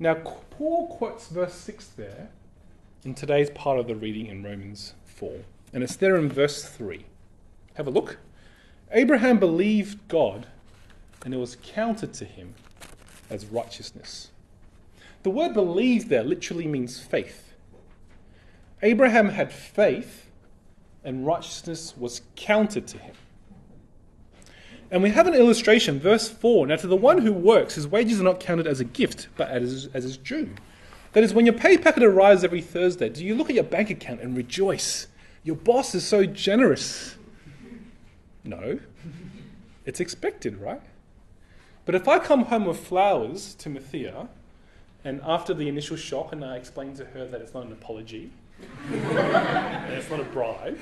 Now, 0.00 0.14
Paul 0.14 0.86
quotes 0.96 1.26
verse 1.26 1.54
6 1.54 1.88
there 1.96 2.28
in 3.04 3.14
today's 3.14 3.50
part 3.50 3.80
of 3.80 3.88
the 3.88 3.96
reading 3.96 4.26
in 4.26 4.44
Romans 4.44 4.94
4, 5.04 5.32
and 5.72 5.82
it's 5.82 5.96
there 5.96 6.14
in 6.16 6.28
verse 6.28 6.64
3. 6.64 7.04
Have 7.74 7.88
a 7.88 7.90
look. 7.90 8.18
Abraham 8.92 9.40
believed 9.40 10.06
God, 10.06 10.46
and 11.24 11.34
it 11.34 11.38
was 11.38 11.56
counted 11.64 12.14
to 12.14 12.24
him 12.24 12.54
as 13.28 13.46
righteousness. 13.46 14.30
The 15.24 15.30
word 15.30 15.52
believe 15.52 16.08
there 16.08 16.22
literally 16.22 16.68
means 16.68 17.00
faith. 17.00 17.54
Abraham 18.82 19.30
had 19.30 19.52
faith, 19.52 20.30
and 21.02 21.26
righteousness 21.26 21.94
was 21.96 22.22
counted 22.36 22.86
to 22.86 22.98
him. 22.98 23.14
And 24.90 25.02
we 25.02 25.10
have 25.10 25.26
an 25.26 25.34
illustration, 25.34 26.00
verse 26.00 26.28
4. 26.28 26.66
Now, 26.66 26.76
to 26.76 26.86
the 26.86 26.96
one 26.96 27.18
who 27.18 27.32
works, 27.32 27.74
his 27.74 27.86
wages 27.86 28.20
are 28.20 28.24
not 28.24 28.40
counted 28.40 28.66
as 28.66 28.80
a 28.80 28.84
gift, 28.84 29.28
but 29.36 29.48
as, 29.50 29.88
as 29.92 30.04
his 30.04 30.16
due. 30.16 30.50
That 31.12 31.24
is, 31.24 31.34
when 31.34 31.46
your 31.46 31.54
pay 31.54 31.76
packet 31.76 32.02
arrives 32.02 32.42
every 32.42 32.62
Thursday, 32.62 33.08
do 33.08 33.24
you 33.24 33.34
look 33.34 33.50
at 33.50 33.54
your 33.54 33.64
bank 33.64 33.90
account 33.90 34.20
and 34.20 34.36
rejoice? 34.36 35.08
Your 35.44 35.56
boss 35.56 35.94
is 35.94 36.06
so 36.06 36.24
generous. 36.24 37.16
No. 38.44 38.80
It's 39.84 40.00
expected, 40.00 40.58
right? 40.58 40.82
But 41.84 41.94
if 41.94 42.08
I 42.08 42.18
come 42.18 42.44
home 42.44 42.66
with 42.66 42.78
flowers 42.78 43.54
to 43.56 43.70
Mathia, 43.70 44.28
and 45.04 45.20
after 45.24 45.54
the 45.54 45.68
initial 45.68 45.96
shock, 45.96 46.32
and 46.32 46.44
I 46.44 46.56
explain 46.56 46.94
to 46.96 47.04
her 47.06 47.26
that 47.26 47.40
it's 47.40 47.54
not 47.54 47.64
an 47.64 47.72
apology, 47.72 48.30
and 48.92 49.92
it's 49.92 50.10
not 50.10 50.20
a 50.20 50.24
bribe, 50.24 50.78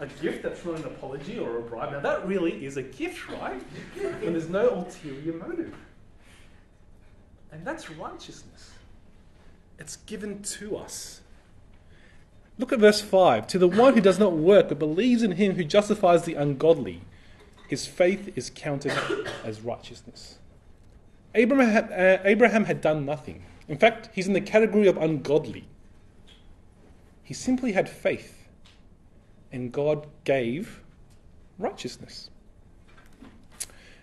a 0.00 0.06
gift 0.06 0.42
that's 0.42 0.64
not 0.64 0.76
an 0.76 0.84
apology 0.84 1.38
or 1.38 1.58
a 1.58 1.62
bribe. 1.62 1.92
Now, 1.92 2.00
that 2.00 2.26
really 2.26 2.64
is 2.64 2.76
a 2.76 2.82
gift, 2.82 3.28
right? 3.28 3.60
And 4.02 4.34
there's 4.34 4.48
no 4.48 4.70
ulterior 4.70 5.34
motive. 5.34 5.74
And 7.50 7.64
that's 7.64 7.90
righteousness. 7.90 8.72
It's 9.78 9.96
given 9.96 10.42
to 10.42 10.76
us. 10.76 11.20
Look 12.58 12.72
at 12.72 12.80
verse 12.80 13.00
5. 13.00 13.46
To 13.48 13.58
the 13.58 13.68
one 13.68 13.94
who 13.94 14.00
does 14.00 14.18
not 14.18 14.32
work 14.32 14.68
but 14.68 14.78
believes 14.78 15.22
in 15.22 15.32
him 15.32 15.54
who 15.54 15.64
justifies 15.64 16.24
the 16.24 16.34
ungodly, 16.34 17.02
his 17.68 17.86
faith 17.86 18.32
is 18.36 18.50
counted 18.54 18.92
as 19.44 19.60
righteousness. 19.60 20.38
Abraham 21.34 21.70
had, 21.70 21.92
uh, 21.92 22.22
Abraham 22.24 22.64
had 22.64 22.80
done 22.80 23.04
nothing. 23.04 23.44
In 23.68 23.78
fact, 23.78 24.10
he's 24.12 24.26
in 24.26 24.32
the 24.32 24.40
category 24.40 24.88
of 24.88 24.96
ungodly. 24.96 25.68
He 27.22 27.34
simply 27.34 27.72
had 27.72 27.88
faith 27.88 28.37
and 29.52 29.72
God 29.72 30.06
gave 30.24 30.80
righteousness. 31.58 32.30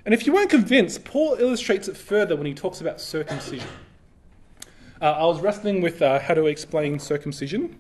And 0.06 0.14
if 0.14 0.28
you 0.28 0.34
weren't 0.34 0.52
convinced, 0.52 1.04
Paul 1.04 1.36
illustrates 1.40 1.88
it 1.88 1.98
further 1.98 2.36
when 2.36 2.46
he 2.46 2.54
talks 2.54 2.80
about 2.80 3.02
circumcision. 3.02 3.68
Uh, 5.02 5.12
I 5.12 5.26
was 5.26 5.42
wrestling 5.42 5.82
with 5.82 6.02
uh, 6.02 6.20
how 6.20 6.36
to 6.36 6.46
explain 6.46 7.00
circumcision. 7.00 7.78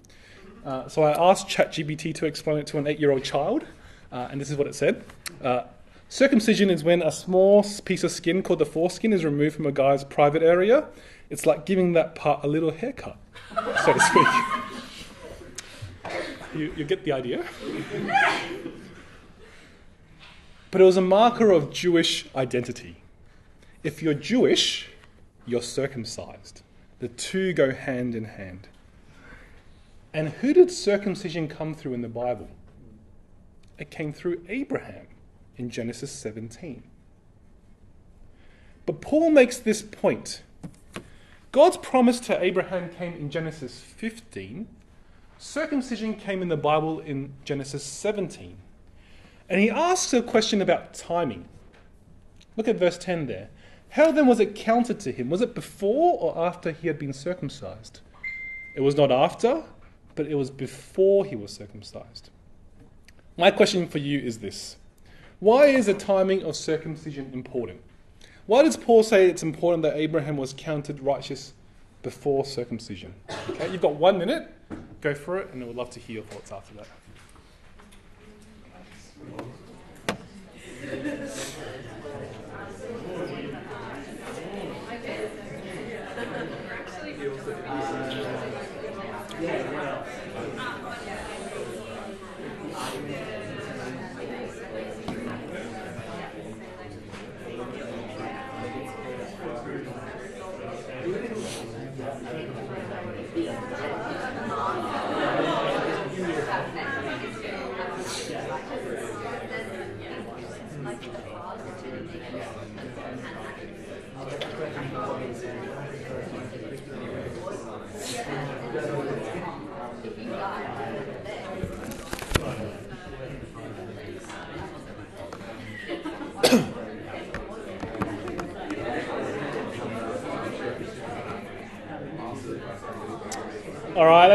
Uh, 0.65 0.87
so 0.87 1.03
I 1.03 1.11
asked 1.11 1.47
ChatGPT 1.47 2.13
to 2.15 2.25
explain 2.25 2.57
it 2.57 2.67
to 2.67 2.79
an 2.79 2.87
eight 2.87 2.99
year 2.99 3.11
old 3.11 3.23
child, 3.23 3.65
uh, 4.11 4.27
and 4.31 4.41
this 4.41 4.49
is 4.49 4.57
what 4.57 4.65
it 4.65 4.73
said. 4.73 5.03
Uh, 5.43 5.63
circumcision 6.09 6.71
is 6.71 6.83
when 6.83 7.03
a 7.03 7.11
small 7.11 7.63
piece 7.85 8.03
of 8.03 8.11
skin 8.11 8.41
called 8.41 8.59
the 8.59 8.65
foreskin 8.65 9.13
is 9.13 9.23
removed 9.23 9.55
from 9.55 9.67
a 9.67 9.71
guy's 9.71 10.03
private 10.03 10.41
area. 10.41 10.85
It's 11.29 11.45
like 11.45 11.65
giving 11.65 11.93
that 11.93 12.15
part 12.15 12.43
a 12.43 12.47
little 12.47 12.71
haircut, 12.71 13.17
so 13.85 13.93
to 13.93 13.99
speak. 13.99 14.27
You, 16.55 16.73
you 16.77 16.85
get 16.85 17.03
the 17.03 17.11
idea? 17.11 17.43
but 20.71 20.81
it 20.81 20.83
was 20.83 20.95
a 20.95 21.01
marker 21.01 21.51
of 21.51 21.71
Jewish 21.71 22.27
identity. 22.35 22.97
If 23.83 24.01
you're 24.01 24.13
Jewish, 24.13 24.89
you're 25.45 25.61
circumcised. 25.61 26.61
The 26.99 27.09
two 27.09 27.51
go 27.51 27.71
hand 27.71 28.15
in 28.15 28.23
hand. 28.23 28.69
And 30.13 30.29
who 30.29 30.53
did 30.53 30.71
circumcision 30.71 31.49
come 31.49 31.75
through 31.75 31.93
in 31.93 32.01
the 32.01 32.07
Bible? 32.07 32.47
It 33.77 33.91
came 33.91 34.13
through 34.13 34.41
Abraham 34.47 35.07
in 35.57 35.69
Genesis 35.69 36.11
17. 36.11 36.83
But 38.85 39.01
Paul 39.01 39.31
makes 39.31 39.57
this 39.57 39.81
point. 39.81 40.41
God's 41.51 41.77
promise 41.77 42.19
to 42.21 42.41
Abraham 42.41 42.89
came 42.89 43.13
in 43.13 43.29
Genesis 43.29 43.81
15, 43.81 44.67
Circumcision 45.45 46.15
came 46.15 46.41
in 46.41 46.49
the 46.49 46.57
Bible 46.57 46.99
in 46.99 47.31
Genesis 47.45 47.83
17. 47.83 48.57
And 49.47 49.61
he 49.61 49.69
asks 49.69 50.11
a 50.11 50.23
question 50.23 50.59
about 50.59 50.95
timing. 50.95 51.47
Look 52.57 52.67
at 52.67 52.77
verse 52.77 52.97
10 52.97 53.27
there. 53.27 53.49
How 53.89 54.11
then 54.11 54.25
was 54.25 54.39
it 54.39 54.55
counted 54.55 54.99
to 55.01 55.11
him? 55.11 55.29
Was 55.29 55.41
it 55.41 55.53
before 55.53 56.17
or 56.19 56.45
after 56.45 56.71
he 56.71 56.87
had 56.87 56.97
been 56.97 57.13
circumcised? 57.13 58.01
It 58.75 58.81
was 58.81 58.97
not 58.97 59.11
after, 59.11 59.63
but 60.15 60.25
it 60.25 60.33
was 60.33 60.49
before 60.49 61.23
he 61.25 61.35
was 61.35 61.53
circumcised. 61.53 62.31
My 63.37 63.51
question 63.51 63.87
for 63.87 63.99
you 63.99 64.19
is 64.19 64.39
this 64.39 64.77
Why 65.39 65.67
is 65.67 65.85
the 65.85 65.93
timing 65.93 66.43
of 66.43 66.55
circumcision 66.55 67.29
important? 67.33 67.81
Why 68.47 68.63
does 68.63 68.77
Paul 68.77 69.03
say 69.03 69.29
it's 69.29 69.43
important 69.43 69.83
that 69.83 69.95
Abraham 69.95 70.37
was 70.37 70.55
counted 70.57 70.99
righteous 71.01 71.53
before 72.01 72.45
circumcision? 72.45 73.13
Okay, 73.51 73.71
you've 73.71 73.81
got 73.81 73.93
one 73.93 74.17
minute 74.17 74.51
go 75.01 75.13
for 75.13 75.37
it, 75.37 75.53
and 75.53 75.63
I 75.63 75.67
would 75.67 75.75
love 75.75 75.89
to 75.91 75.99
hear 75.99 76.15
your 76.15 76.23
thoughts 76.23 76.51
after 76.51 76.75
that. 76.75 76.87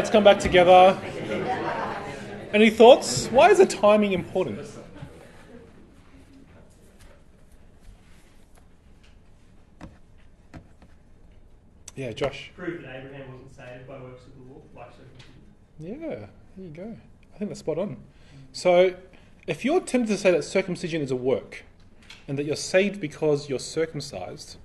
let's 0.00 0.08
come 0.08 0.24
back 0.24 0.38
together. 0.38 0.98
Any 2.54 2.70
thoughts? 2.70 3.26
Why 3.26 3.50
is 3.50 3.58
the 3.58 3.66
timing 3.66 4.12
important? 4.12 4.66
Yeah, 11.94 12.12
Josh. 12.12 12.50
Prove 12.56 12.80
that 12.80 12.96
Abraham 12.96 13.30
wasn't 13.30 13.54
saved 13.54 13.86
by 13.86 14.00
works 14.00 14.22
of 14.24 14.34
the 14.36 14.54
law, 14.54 14.62
like 14.74 14.88
circumcision. 14.90 16.00
Yeah, 16.00 16.26
there 16.56 16.66
you 16.66 16.70
go. 16.70 16.96
I 17.34 17.38
think 17.38 17.50
that's 17.50 17.60
spot 17.60 17.76
on. 17.76 17.98
So, 18.52 18.94
if 19.46 19.66
you're 19.66 19.80
tempted 19.80 20.14
to 20.14 20.16
say 20.16 20.30
that 20.30 20.44
circumcision 20.44 21.02
is 21.02 21.10
a 21.10 21.16
work 21.16 21.64
and 22.26 22.38
that 22.38 22.46
you're 22.46 22.56
saved 22.56 23.02
because 23.02 23.50
you're 23.50 23.58
circumcised, 23.58 24.56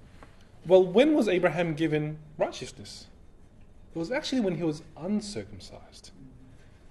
well, 0.66 0.82
when 0.82 1.14
was 1.14 1.28
Abraham 1.28 1.74
given 1.74 2.20
righteousness? 2.38 3.08
It 3.96 4.00
was 4.00 4.12
actually 4.12 4.42
when 4.42 4.58
he 4.58 4.64
was 4.64 4.84
uncircumcised. 4.98 6.12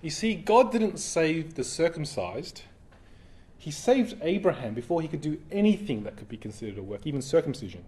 You 0.01 0.11
see, 0.11 0.35
God 0.35 0.73
didn't 0.73 0.99
save 0.99 1.55
the 1.55 1.65
circumcised, 1.65 2.63
He 3.59 3.71
saved 3.71 4.17
Abraham 4.23 4.75
before 4.75 5.01
he 5.01 5.09
could 5.09 5.21
do 5.21 5.41
anything 5.51 6.05
that 6.05 6.17
could 6.17 6.29
be 6.29 6.37
considered 6.37 6.79
a 6.79 6.83
work, 6.83 7.07
even 7.07 7.23
circumcision. 7.23 7.85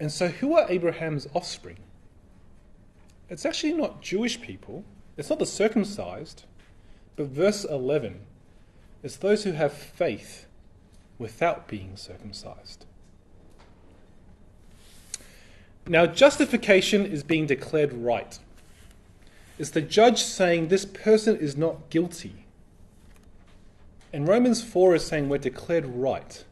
And 0.00 0.10
so, 0.10 0.28
who 0.28 0.56
are 0.56 0.70
Abraham's 0.70 1.26
offspring? 1.34 1.78
It's 3.28 3.44
actually 3.44 3.74
not 3.74 4.00
Jewish 4.00 4.40
people, 4.40 4.84
it's 5.16 5.28
not 5.28 5.38
the 5.38 5.46
circumcised, 5.46 6.44
but 7.16 7.26
verse 7.26 7.64
11 7.64 8.20
it's 9.02 9.16
those 9.16 9.44
who 9.44 9.52
have 9.52 9.72
faith 9.72 10.46
without 11.18 11.68
being 11.68 11.96
circumcised. 11.96 12.85
Now, 15.88 16.06
justification 16.06 17.06
is 17.06 17.22
being 17.22 17.46
declared 17.46 17.92
right. 17.92 18.38
It's 19.58 19.70
the 19.70 19.80
judge 19.80 20.22
saying 20.22 20.68
this 20.68 20.84
person 20.84 21.36
is 21.36 21.56
not 21.56 21.90
guilty. 21.90 22.44
And 24.12 24.26
Romans 24.26 24.62
4 24.64 24.96
is 24.96 25.04
saying 25.06 25.28
we're 25.28 25.38
declared 25.38 25.86
right 25.86 26.44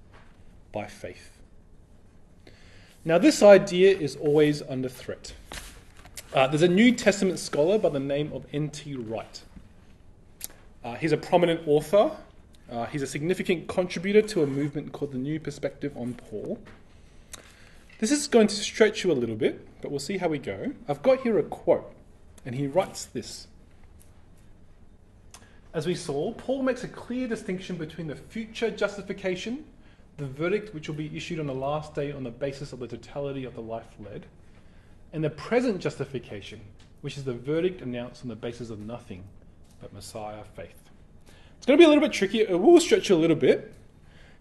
by 0.73 0.87
faith. 0.87 1.31
Now, 3.05 3.19
this 3.19 3.43
idea 3.43 3.97
is 3.97 4.17
always 4.17 4.63
under 4.63 4.89
threat. 4.89 5.35
Uh, 6.33 6.47
there's 6.47 6.63
a 6.63 6.69
New 6.69 6.93
Testament 6.93 7.39
scholar 7.39 7.79
by 7.79 7.91
the 7.91 8.01
name 8.01 8.33
of 8.33 8.47
N.T. 8.53 8.95
Wright. 8.95 9.43
Uh, 10.83 10.95
he's 10.95 11.13
a 11.13 11.17
prominent 11.17 11.61
author. 11.67 12.13
Uh, 12.71 12.87
he's 12.87 13.03
a 13.03 13.07
significant 13.07 13.69
contributor 13.69 14.23
to 14.23 14.43
a 14.43 14.47
movement 14.47 14.93
called 14.93 15.13
the 15.13 15.19
New 15.19 15.39
Perspective 15.39 15.97
on 15.97 16.15
Paul. 16.15 16.59
This 17.99 18.11
is 18.11 18.27
going 18.27 18.49
to 18.49 18.55
stretch 18.55 19.05
you 19.05 19.13
a 19.13 19.15
little 19.15 19.37
bit, 19.37 19.67
but 19.81 19.91
we'll 19.91 20.01
see 20.01 20.19
how 20.19 20.29
we 20.29 20.39
go. 20.39 20.73
I've 20.89 21.03
got 21.03 21.21
here 21.21 21.39
a 21.39 21.43
quote, 21.43 21.93
and 22.45 22.55
he 22.55 22.67
writes 22.67 23.07
this. 23.07 23.47
As 25.73 25.87
we 25.87 25.95
saw, 25.95 26.33
Paul 26.33 26.63
makes 26.63 26.85
a 26.85 26.89
clear 26.89 27.27
distinction 27.29 27.77
between 27.77 28.07
the 28.07 28.17
future 28.17 28.71
justification, 28.71 29.65
the 30.17 30.27
verdict 30.27 30.75
which 30.75 30.89
will 30.89 30.95
be 30.95 31.17
issued 31.17 31.41
on 31.41 31.47
the 31.47 31.55
last 31.55 31.95
day 31.95 32.13
on 32.13 32.25
the 32.25 32.31
basis 32.31 32.73
of 32.73 32.79
the 32.81 32.87
totality 32.87 33.45
of 33.45 33.55
the 33.55 33.61
life 33.61 33.89
led, 33.99 34.27
and 35.13 35.23
the 35.23 35.31
present 35.31 35.81
justification, 35.81 36.61
which 37.01 37.17
is 37.17 37.25
the 37.25 37.33
verdict 37.33 37.81
announced 37.81 38.23
on 38.23 38.29
the 38.29 38.37
basis 38.37 38.71
of 38.71 38.81
nothing 38.81 39.25
but 39.81 39.93
Messiah 39.93 40.45
faith. 40.57 40.91
It's 41.57 41.67
going 41.67 41.79
to 41.79 41.81
be 41.81 41.85
a 41.85 41.89
little 41.89 42.03
bit 42.03 42.13
tricky. 42.13 42.41
It 42.41 42.59
will 42.59 42.81
stretch 42.81 43.09
you 43.09 43.17
a 43.17 43.19
little 43.19 43.37
bit. 43.37 43.73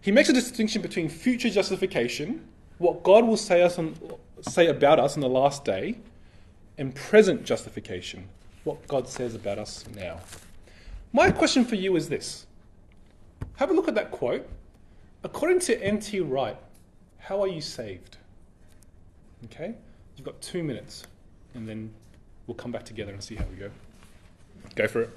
He 0.00 0.12
makes 0.12 0.28
a 0.28 0.32
distinction 0.32 0.82
between 0.82 1.08
future 1.08 1.50
justification, 1.50 2.46
what 2.84 3.02
God 3.02 3.26
will 3.26 3.38
say, 3.38 3.62
us 3.62 3.78
on, 3.78 3.96
say 4.42 4.66
about 4.66 5.00
us 5.00 5.14
on 5.14 5.22
the 5.22 5.28
last 5.28 5.64
day, 5.64 5.96
and 6.76 6.94
present 6.94 7.44
justification, 7.44 8.28
what 8.64 8.86
God 8.86 9.08
says 9.08 9.34
about 9.34 9.58
us 9.58 9.84
now. 9.94 10.20
My 11.12 11.30
question 11.30 11.64
for 11.64 11.76
you 11.76 11.96
is 11.96 12.08
this 12.08 12.46
have 13.56 13.70
a 13.70 13.72
look 13.72 13.88
at 13.88 13.94
that 13.94 14.10
quote. 14.10 14.46
According 15.22 15.60
to 15.60 15.82
N.T. 15.82 16.20
Wright, 16.20 16.58
how 17.18 17.40
are 17.40 17.48
you 17.48 17.62
saved? 17.62 18.18
Okay? 19.46 19.74
You've 20.16 20.26
got 20.26 20.38
two 20.42 20.62
minutes, 20.62 21.04
and 21.54 21.66
then 21.66 21.90
we'll 22.46 22.56
come 22.56 22.70
back 22.70 22.84
together 22.84 23.12
and 23.12 23.22
see 23.24 23.34
how 23.34 23.46
we 23.46 23.56
go. 23.56 23.70
Go 24.74 24.86
for 24.86 25.02
it. 25.02 25.10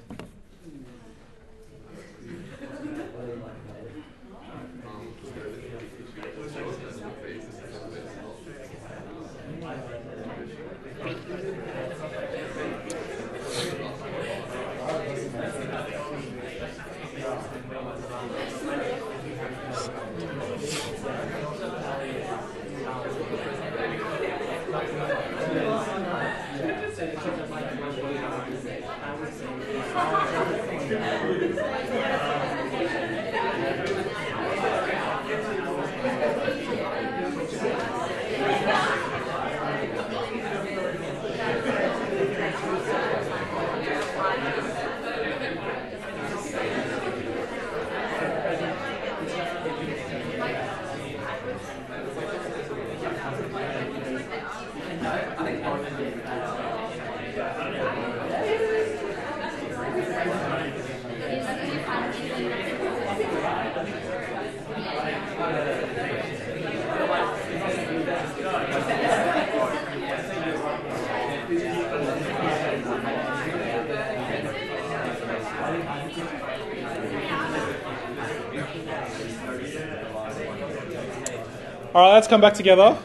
Let's 82.27 82.33
come 82.33 82.41
back 82.41 82.55
together. 82.55 82.97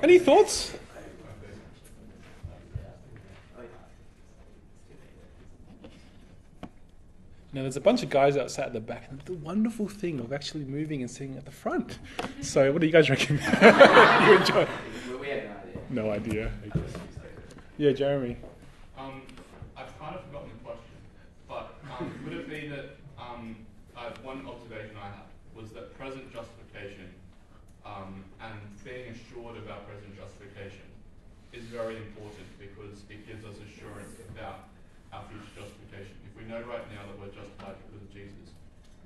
Any 0.00 0.20
thoughts? 0.20 0.72
Now, 7.52 7.62
there's 7.62 7.76
a 7.76 7.80
bunch 7.80 8.04
of 8.04 8.10
guys 8.10 8.36
outside 8.36 8.66
at 8.66 8.72
the 8.72 8.80
back, 8.80 9.06
and 9.10 9.20
the 9.22 9.32
wonderful 9.32 9.88
thing 9.88 10.20
of 10.20 10.32
actually 10.32 10.66
moving 10.66 11.00
and 11.00 11.10
sitting 11.10 11.36
at 11.36 11.44
the 11.44 11.50
front. 11.50 11.98
So, 12.42 12.70
what 12.70 12.80
do 12.80 12.86
you 12.86 12.92
guys 12.92 13.10
reckon? 13.10 13.38
you 13.62 14.36
enjoy? 14.36 14.68
We 15.20 15.28
have 15.30 15.90
no 15.90 16.10
idea. 16.12 16.52
No 16.64 16.80
idea. 16.80 16.92
Yeah, 17.76 17.90
Jeremy. 17.90 18.36
Um, 18.96 19.22
I've 19.76 19.98
kind 19.98 20.14
of 20.14 20.24
forgotten 20.26 20.50
the 20.50 20.64
question, 20.64 20.98
but 21.48 21.74
um, 21.90 22.20
would 22.24 22.34
it 22.34 22.48
be 22.48 22.68
that 22.68 22.98
um, 23.18 23.56
uh, 23.96 24.10
one 24.22 24.46
observation 24.46 24.94
I 25.02 25.06
had 25.06 25.26
was 25.56 25.70
that 25.72 25.98
present 25.98 26.32
justification 26.32 27.10
um, 27.86 28.24
and 28.40 28.58
being 28.82 29.12
assured 29.12 29.56
about 29.58 29.86
present 29.86 30.16
justification 30.16 30.88
is 31.64 31.72
very 31.72 31.96
important 31.96 32.44
because 32.60 33.00
it 33.08 33.24
gives 33.24 33.40
us 33.48 33.56
assurance 33.64 34.20
about 34.36 34.68
our 35.16 35.24
future 35.32 35.64
justification. 35.64 36.12
If 36.28 36.36
we 36.36 36.44
know 36.44 36.60
right 36.68 36.84
now 36.92 37.08
that 37.08 37.16
we're 37.16 37.32
justified 37.32 37.80
because 37.88 38.04
of 38.04 38.10
Jesus, 38.12 38.52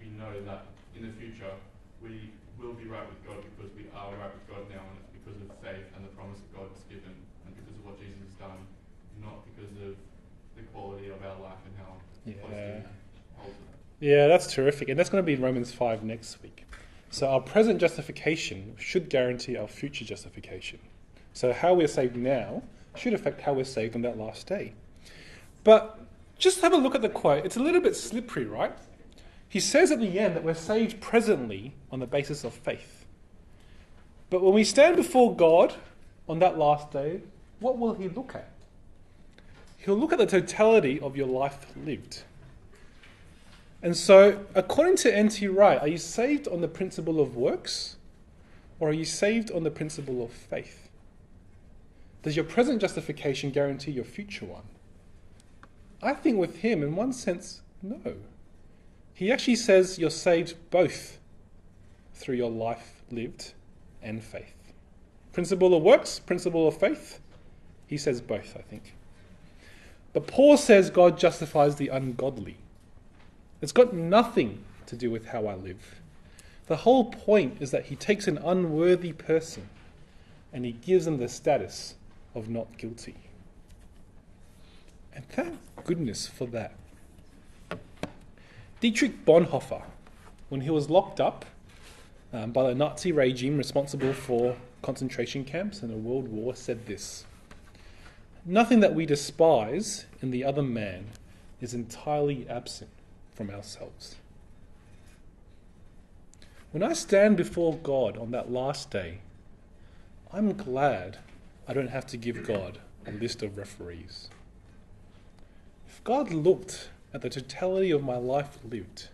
we 0.03 0.11
know 0.18 0.35
that 0.42 0.75
in 0.99 1.07
the 1.07 1.14
future 1.23 1.55
we 2.03 2.35
will 2.59 2.75
be 2.75 2.90
right 2.90 3.07
with 3.07 3.23
God 3.23 3.38
because 3.55 3.71
we 3.79 3.87
are 3.94 4.11
right 4.18 4.35
with 4.35 4.47
God 4.51 4.66
now, 4.75 4.83
and 4.83 4.99
it's 4.99 5.12
because 5.14 5.38
of 5.38 5.47
faith 5.62 5.87
and 5.94 6.03
the 6.03 6.11
promise 6.18 6.42
that 6.42 6.51
God 6.51 6.66
has 6.75 6.83
given, 6.90 7.14
and 7.47 7.55
because 7.55 7.79
of 7.79 7.87
what 7.87 7.94
Jesus 8.03 8.18
has 8.27 8.35
done, 8.42 8.59
not 9.23 9.47
because 9.55 9.71
of 9.79 9.94
the 10.59 10.64
quality 10.75 11.14
of 11.14 11.23
our 11.23 11.38
life 11.38 11.62
and 11.62 11.75
how 11.79 11.94
Yeah. 12.27 12.35
we 12.35 12.42
hold 13.38 13.55
to 13.55 13.62
that. 13.71 13.79
Yeah, 14.03 14.27
that's 14.27 14.51
terrific. 14.51 14.90
And 14.90 14.99
that's 14.99 15.11
going 15.11 15.23
to 15.23 15.27
be 15.27 15.38
in 15.38 15.42
Romans 15.42 15.71
5 15.71 16.03
next 16.03 16.42
week. 16.42 16.66
So, 17.11 17.31
our 17.31 17.40
present 17.40 17.79
justification 17.81 18.75
should 18.79 19.09
guarantee 19.09 19.57
our 19.57 19.68
future 19.68 20.05
justification. 20.05 20.79
So, 21.38 21.53
how 21.53 21.72
we're 21.72 21.87
saved 21.87 22.16
now 22.16 22.64
should 22.96 23.14
affect 23.14 23.42
how 23.42 23.53
we're 23.53 23.62
saved 23.62 23.94
on 23.94 24.03
that 24.03 24.18
last 24.18 24.48
day. 24.48 24.72
But 25.62 26.01
just 26.37 26.62
have 26.62 26.72
a 26.72 26.77
look 26.77 26.96
at 26.96 27.01
the 27.01 27.09
quote. 27.09 27.46
It's 27.46 27.57
a 27.57 27.62
little 27.62 27.81
bit 27.81 27.94
slippery, 27.94 28.44
right? 28.44 28.72
He 29.48 29.61
says 29.61 29.92
at 29.92 30.01
the 30.01 30.18
end 30.18 30.35
that 30.35 30.42
we're 30.42 30.55
saved 30.55 31.01
presently 31.01 31.74
on 31.92 32.01
the 32.01 32.09
basis 32.09 32.42
of 32.42 32.55
faith. 32.55 33.07
But 34.31 34.42
when 34.42 34.53
we 34.53 34.64
stand 34.64 34.96
before 34.96 35.33
God 35.37 35.74
on 36.29 36.40
that 36.40 36.59
last 36.59 36.90
day, 36.90 37.20
what 37.61 37.79
will 37.79 37.94
He 37.94 38.09
look 38.09 38.35
at? 38.35 38.51
He'll 39.77 39.96
look 39.96 40.12
at 40.12 40.18
the 40.18 40.27
totality 40.27 40.98
of 40.98 41.16
your 41.16 41.29
life 41.29 41.66
lived. 41.77 42.24
And 43.81 43.96
so, 43.96 44.44
according 44.57 44.96
to 44.96 45.16
N.T. 45.16 45.46
Wright, 45.46 45.81
are 45.81 45.87
you 45.87 45.98
saved 45.98 46.48
on 46.48 46.62
the 46.62 46.66
principle 46.66 47.20
of 47.20 47.37
works 47.37 47.94
or 48.81 48.88
are 48.88 48.92
you 48.92 49.05
saved 49.05 49.53
on 49.53 49.62
the 49.62 49.70
principle 49.70 50.24
of 50.24 50.33
faith? 50.33 50.88
Does 52.22 52.37
your 52.37 52.44
present 52.44 52.81
justification 52.81 53.50
guarantee 53.50 53.92
your 53.92 54.04
future 54.04 54.44
one? 54.44 54.64
I 56.02 56.14
think 56.14 56.38
with 56.38 56.59
him, 56.59 56.83
in 56.83 56.94
one 56.96 57.12
sense, 57.12 57.62
no. 57.83 58.16
He 59.14 59.33
actually 59.33 59.57
says 59.57 59.98
you're 59.98 60.11
saved 60.11 60.54
both 60.70 61.18
through 62.14 62.37
your 62.37 62.50
life 62.50 63.02
lived 63.11 63.52
and 64.02 64.22
faith. 64.22 64.54
Principle 65.33 65.74
of 65.74 65.83
works, 65.83 66.18
principle 66.18 66.68
of 66.68 66.76
faith. 66.76 67.20
He 67.87 67.96
says 67.96 68.20
both, 68.20 68.57
I 68.57 68.62
think. 68.62 68.94
But 70.12 70.26
Paul 70.26 70.57
says 70.57 70.90
God 70.90 71.18
justifies 71.18 71.76
the 71.76 71.88
ungodly. 71.88 72.57
It's 73.61 73.72
got 73.72 73.92
nothing 73.92 74.64
to 74.87 74.96
do 74.96 75.11
with 75.11 75.26
how 75.26 75.46
I 75.46 75.54
live. 75.54 76.00
The 76.66 76.76
whole 76.76 77.07
point 77.07 77.59
is 77.61 77.70
that 77.70 77.87
he 77.87 77.96
takes 77.96 78.28
an 78.28 78.38
unworthy 78.38 79.12
person 79.12 79.68
and 80.52 80.64
he 80.64 80.72
gives 80.72 81.04
them 81.04 81.18
the 81.18 81.28
status 81.28 81.94
of 82.35 82.49
not 82.49 82.77
guilty. 82.79 83.17
And 85.12 85.29
thank 85.29 85.59
goodness 85.85 86.27
for 86.27 86.47
that. 86.47 86.75
Dietrich 88.81 89.25
Bonhoeffer, 89.25 89.83
when 90.49 90.61
he 90.61 90.71
was 90.71 90.88
locked 90.88 91.21
up 91.21 91.45
um, 92.33 92.53
by 92.53 92.69
the 92.69 92.75
Nazi 92.75 93.11
regime 93.11 93.59
responsible 93.59 94.12
for 94.12 94.57
concentration 94.83 95.45
camps 95.45 95.83
and 95.83 95.91
the 95.91 95.97
world 95.97 96.29
war, 96.29 96.55
said 96.55 96.87
this 96.87 97.25
Nothing 98.45 98.81
that 98.81 98.95
we 98.95 99.05
despise 99.05 100.07
in 100.23 100.31
the 100.31 100.45
other 100.45 100.62
man 100.62 101.07
is 101.61 101.75
entirely 101.75 102.47
absent 102.49 102.91
from 103.35 103.51
ourselves. 103.51 104.17
When 106.71 106.83
I 106.83 106.93
stand 106.93 107.37
before 107.37 107.77
God 107.77 108.17
on 108.17 108.31
that 108.31 108.53
last 108.53 108.91
day, 108.91 109.19
I'm 110.33 110.53
glad 110.57 111.19
I 111.68 111.74
don't 111.74 111.90
have 111.90 112.07
to 112.07 112.16
give 112.16 112.46
God 112.46 112.78
a 113.07 113.12
list 113.12 113.42
of 113.42 113.59
referees. 113.59 114.31
If 115.87 116.02
God 116.02 116.33
looked 116.33 116.88
at 117.12 117.20
the 117.20 117.28
totality 117.28 117.90
of 117.90 118.02
my 118.02 118.16
life 118.16 118.59
lived, 118.64 119.09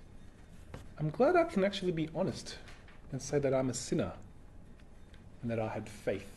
I'm 0.96 1.10
glad 1.10 1.34
I 1.34 1.44
can 1.44 1.64
actually 1.64 1.90
be 1.90 2.08
honest 2.14 2.58
and 3.10 3.20
say 3.20 3.40
that 3.40 3.52
I'm 3.52 3.70
a 3.70 3.74
sinner 3.74 4.12
and 5.42 5.50
that 5.50 5.58
I 5.58 5.66
had 5.66 5.88
faith 5.88 6.30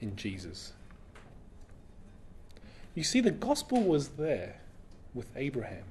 in 0.00 0.16
Jesus. 0.16 0.72
You 2.94 3.04
see, 3.04 3.20
the 3.20 3.30
gospel 3.30 3.82
was 3.82 4.08
there 4.08 4.56
with 5.12 5.28
Abraham. 5.36 5.84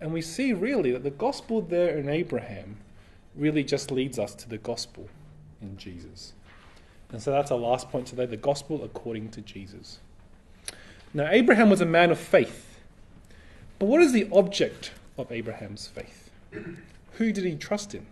And 0.00 0.12
we 0.12 0.22
see 0.22 0.52
really 0.52 0.92
that 0.92 1.02
the 1.02 1.10
gospel 1.10 1.60
there 1.60 1.98
in 1.98 2.08
Abraham 2.08 2.76
really 3.34 3.64
just 3.64 3.90
leads 3.90 4.20
us 4.20 4.36
to 4.36 4.48
the 4.48 4.58
gospel 4.58 5.08
in 5.60 5.76
Jesus. 5.76 6.32
And 7.12 7.22
so 7.22 7.30
that's 7.30 7.50
our 7.50 7.58
last 7.58 7.90
point 7.90 8.06
today 8.06 8.26
the 8.26 8.36
gospel 8.36 8.82
according 8.82 9.28
to 9.30 9.42
Jesus. 9.42 10.00
Now, 11.14 11.28
Abraham 11.30 11.68
was 11.68 11.82
a 11.82 11.86
man 11.86 12.10
of 12.10 12.18
faith. 12.18 12.80
But 13.78 13.86
what 13.86 14.00
is 14.00 14.12
the 14.12 14.28
object 14.32 14.92
of 15.18 15.30
Abraham's 15.30 15.86
faith? 15.86 16.30
Who 17.12 17.32
did 17.32 17.44
he 17.44 17.54
trust 17.54 17.94
in? 17.94 18.06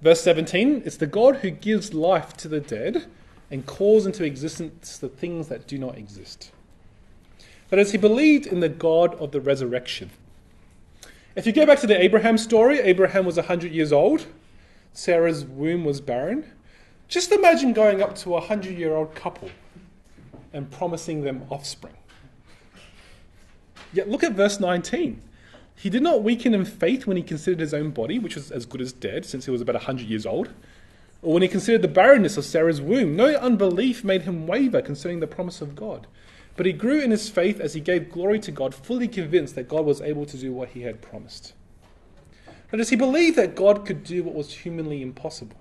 Verse 0.00 0.20
17 0.22 0.82
it's 0.84 0.96
the 0.96 1.06
God 1.06 1.36
who 1.36 1.50
gives 1.50 1.92
life 1.92 2.36
to 2.38 2.48
the 2.48 2.60
dead 2.60 3.06
and 3.50 3.66
calls 3.66 4.06
into 4.06 4.24
existence 4.24 4.98
the 4.98 5.08
things 5.08 5.48
that 5.48 5.66
do 5.66 5.78
not 5.78 5.98
exist. 5.98 6.52
That 7.70 7.78
is, 7.78 7.92
he 7.92 7.98
believed 7.98 8.46
in 8.46 8.60
the 8.60 8.68
God 8.68 9.14
of 9.16 9.32
the 9.32 9.40
resurrection. 9.40 10.10
If 11.34 11.46
you 11.46 11.52
go 11.52 11.66
back 11.66 11.80
to 11.80 11.86
the 11.86 12.00
Abraham 12.00 12.38
story, 12.38 12.78
Abraham 12.80 13.24
was 13.24 13.36
100 13.36 13.72
years 13.72 13.92
old, 13.92 14.26
Sarah's 14.92 15.44
womb 15.44 15.84
was 15.84 16.00
barren. 16.00 16.44
Just 17.08 17.32
imagine 17.32 17.72
going 17.72 18.02
up 18.02 18.14
to 18.16 18.30
a 18.30 18.40
100 18.40 18.76
year 18.76 18.94
old 18.94 19.14
couple 19.14 19.50
and 20.52 20.70
promising 20.70 21.22
them 21.22 21.44
offspring. 21.50 21.94
Yet 23.92 24.08
look 24.08 24.22
at 24.22 24.32
verse 24.32 24.60
19. 24.60 25.22
He 25.74 25.88
did 25.88 26.02
not 26.02 26.22
weaken 26.22 26.54
in 26.54 26.64
faith 26.64 27.06
when 27.06 27.16
he 27.16 27.22
considered 27.22 27.60
his 27.60 27.72
own 27.72 27.90
body, 27.90 28.18
which 28.18 28.34
was 28.34 28.50
as 28.50 28.66
good 28.66 28.80
as 28.80 28.92
dead, 28.92 29.24
since 29.24 29.46
he 29.46 29.50
was 29.50 29.60
about 29.60 29.76
100 29.76 30.06
years 30.06 30.26
old, 30.26 30.52
or 31.22 31.32
when 31.32 31.42
he 31.42 31.48
considered 31.48 31.82
the 31.82 31.88
barrenness 31.88 32.36
of 32.36 32.44
Sarah's 32.44 32.80
womb. 32.80 33.16
No 33.16 33.34
unbelief 33.36 34.04
made 34.04 34.22
him 34.22 34.46
waver 34.46 34.82
concerning 34.82 35.20
the 35.20 35.26
promise 35.26 35.60
of 35.60 35.76
God. 35.76 36.06
But 36.56 36.66
he 36.66 36.72
grew 36.72 37.00
in 37.00 37.12
his 37.12 37.28
faith 37.28 37.60
as 37.60 37.74
he 37.74 37.80
gave 37.80 38.10
glory 38.10 38.40
to 38.40 38.50
God, 38.50 38.74
fully 38.74 39.06
convinced 39.06 39.54
that 39.54 39.68
God 39.68 39.84
was 39.84 40.00
able 40.00 40.26
to 40.26 40.36
do 40.36 40.52
what 40.52 40.70
he 40.70 40.82
had 40.82 41.00
promised. 41.00 41.54
That 42.70 42.80
is, 42.80 42.90
he 42.90 42.96
believed 42.96 43.36
that 43.36 43.54
God 43.54 43.86
could 43.86 44.02
do 44.02 44.24
what 44.24 44.34
was 44.34 44.52
humanly 44.52 45.00
impossible. 45.00 45.56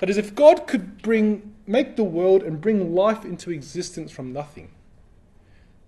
That 0.00 0.10
is, 0.10 0.16
if 0.16 0.34
God 0.34 0.66
could 0.66 1.02
bring, 1.02 1.54
make 1.66 1.96
the 1.96 2.04
world 2.04 2.42
and 2.42 2.60
bring 2.60 2.94
life 2.94 3.24
into 3.24 3.50
existence 3.50 4.10
from 4.10 4.32
nothing, 4.32 4.70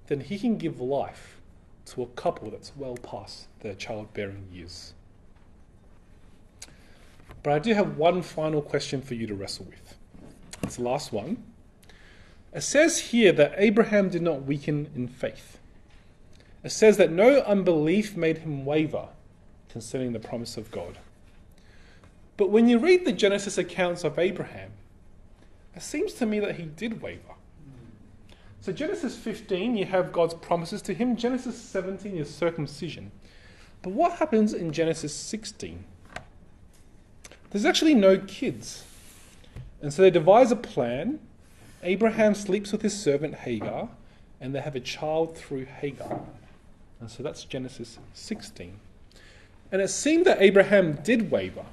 then 0.07 0.21
he 0.21 0.39
can 0.39 0.59
give 0.59 0.81
life 0.81 1.41
to 1.87 2.03
a 2.03 2.07
couple 2.07 2.51
that's 2.51 2.73
well 2.77 2.97
past 2.97 3.47
their 3.61 3.75
childbearing 3.75 4.49
years. 4.53 4.93
But 7.43 7.55
I 7.55 7.59
do 7.59 7.75
have 7.75 7.97
one 7.97 8.23
final 8.23 8.61
question 8.61 9.01
for 9.01 9.15
you 9.15 9.27
to 9.27 9.35
wrestle 9.35 9.65
with. 9.65 9.97
It's 10.63 10.77
the 10.77 10.83
last 10.83 11.13
one. 11.13 11.43
It 12.53 12.61
says 12.61 12.99
here 12.99 13.33
that 13.33 13.55
Abraham 13.57 14.11
did 14.11 14.23
not 14.23 14.45
weaken 14.45 14.91
in 14.95 15.09
faith. 15.09 15.59
It 16.63 16.71
says 16.71 16.99
that 16.99 17.11
no 17.11 17.39
unbelief 17.41 18.15
made 18.15 18.39
him 18.39 18.65
waver 18.67 19.09
concerning 19.71 20.13
the 20.13 20.21
promise 20.21 20.59
of 20.59 20.71
God. 20.71 20.99
But 22.43 22.51
when 22.51 22.69
you 22.69 22.81
read 22.81 23.05
the 23.05 23.13
Genesis 23.13 23.57
accounts 23.57 24.03
of 24.03 24.19
Abraham, 24.19 24.73
it 25.77 25.83
seems 25.83 26.13
to 26.15 26.27
me 26.27 26.41
that 26.41 26.57
he 26.57 26.65
did 26.65 27.01
waver. 27.01 27.37
So, 28.61 28.73
Genesis 28.73 29.17
15, 29.17 29.77
you 29.77 29.85
have 29.85 30.11
God's 30.11 30.35
promises 30.35 30.83
to 30.83 30.93
him. 30.93 31.15
Genesis 31.15 31.57
17 31.57 32.17
is 32.17 32.35
circumcision. 32.35 33.13
But 33.83 33.93
what 33.93 34.19
happens 34.19 34.55
in 34.55 34.73
Genesis 34.73 35.15
16? 35.15 35.85
There's 37.51 37.65
actually 37.65 37.95
no 37.95 38.19
kids. 38.19 38.87
And 39.81 39.95
so 39.95 40.03
they 40.03 40.11
devise 40.11 40.51
a 40.51 40.57
plan 40.57 41.21
Abraham 41.85 42.35
sleeps 42.35 42.73
with 42.73 42.83
his 42.83 43.01
servant 43.01 43.37
Hagar, 43.37 43.89
and 44.41 44.53
they 44.53 44.61
have 44.61 44.75
a 44.75 44.81
child 44.81 45.37
through 45.37 45.67
Hagar. 45.67 46.23
And 46.99 47.09
so 47.09 47.23
that's 47.23 47.45
Genesis 47.45 48.01
16. 48.15 48.81
And 49.71 49.81
it 49.81 49.91
seemed 49.91 50.25
that 50.25 50.43
Abraham 50.43 50.95
did 51.05 51.31
waver. 51.31 51.67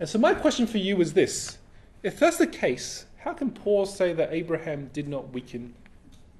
And 0.00 0.08
so 0.08 0.18
my 0.18 0.34
question 0.34 0.66
for 0.66 0.78
you 0.78 1.00
is 1.00 1.12
this 1.14 1.58
if 2.02 2.18
that's 2.18 2.36
the 2.36 2.46
case, 2.46 3.06
how 3.18 3.32
can 3.32 3.50
Paul 3.50 3.86
say 3.86 4.12
that 4.12 4.32
Abraham 4.32 4.90
did 4.92 5.08
not 5.08 5.32
weaken 5.32 5.74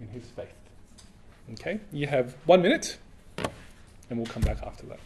in 0.00 0.08
his 0.08 0.24
faith? 0.30 0.54
Okay, 1.54 1.80
you 1.92 2.06
have 2.06 2.36
one 2.44 2.62
minute, 2.62 2.98
and 3.38 4.18
we'll 4.18 4.26
come 4.26 4.42
back 4.42 4.62
after 4.62 4.86
that. 4.86 5.00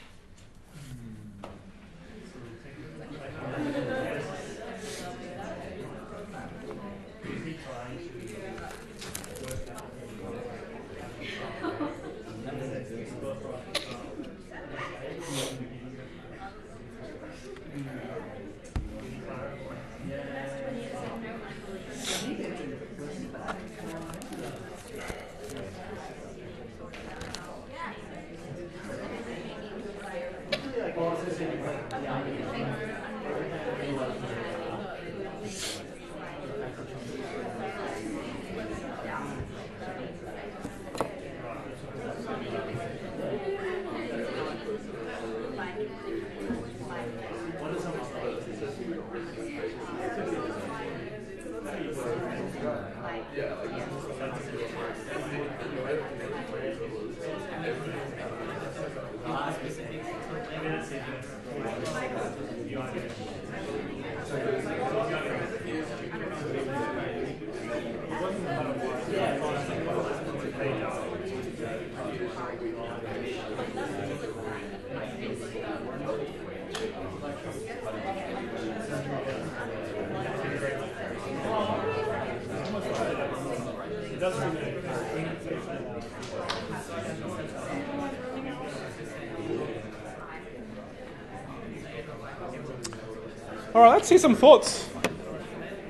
All 93.75 93.81
right, 93.81 93.89
let's 93.89 94.07
see 94.07 94.19
some 94.19 94.37
thoughts. 94.37 94.89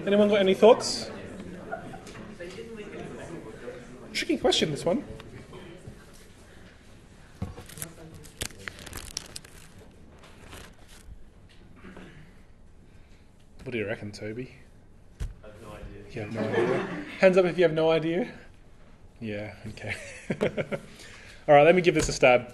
Anyone 0.07 0.29
got 0.29 0.39
any 0.39 0.55
thoughts? 0.55 1.11
Tricky 4.15 4.39
question, 4.39 4.71
this 4.71 4.85
one. 4.87 5.05
What 13.65 13.71
do 13.71 13.79
you 13.79 13.87
reckon, 13.87 14.11
Toby? 14.11 14.53
I 15.21 15.47
have 15.47 15.63
no 15.63 15.69
idea. 15.69 16.03
You 16.11 16.21
have 16.23 16.35
no 16.35 16.41
idea. 16.41 16.89
Hands 17.21 17.37
up 17.37 17.45
if 17.45 17.57
you 17.57 17.63
have 17.63 17.73
no 17.73 17.91
idea. 17.91 18.29
Yeah, 19.21 19.55
okay. 19.69 19.95
All 21.49 21.55
right, 21.55 21.63
let 21.63 21.77
me 21.77 21.81
give 21.81 21.95
this 21.95 22.09
a 22.09 22.13
stab. 22.13 22.53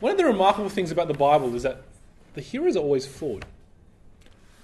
One 0.00 0.12
of 0.12 0.18
the 0.18 0.24
remarkable 0.26 0.68
things 0.68 0.90
about 0.90 1.08
the 1.08 1.14
Bible 1.14 1.54
is 1.54 1.62
that 1.62 1.82
the 2.34 2.42
heroes 2.42 2.76
are 2.76 2.80
always 2.80 3.06
flawed. 3.06 3.46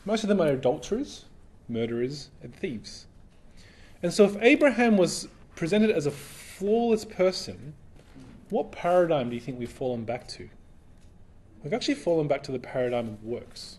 Most 0.04 0.22
of 0.22 0.28
them 0.28 0.40
are 0.40 0.48
adulterers, 0.48 1.24
murderers, 1.66 2.28
and 2.42 2.54
thieves. 2.54 3.06
And 4.02 4.12
so, 4.12 4.24
if 4.24 4.36
Abraham 4.42 4.98
was 4.98 5.28
presented 5.56 5.90
as 5.90 6.04
a 6.04 6.10
flawless 6.10 7.06
person, 7.06 7.72
what 8.50 8.70
paradigm 8.70 9.30
do 9.30 9.34
you 9.34 9.40
think 9.40 9.58
we've 9.58 9.70
fallen 9.70 10.04
back 10.04 10.28
to? 10.28 10.50
We've 11.62 11.72
actually 11.72 11.94
fallen 11.94 12.28
back 12.28 12.42
to 12.44 12.52
the 12.52 12.58
paradigm 12.58 13.08
of 13.08 13.24
works. 13.24 13.78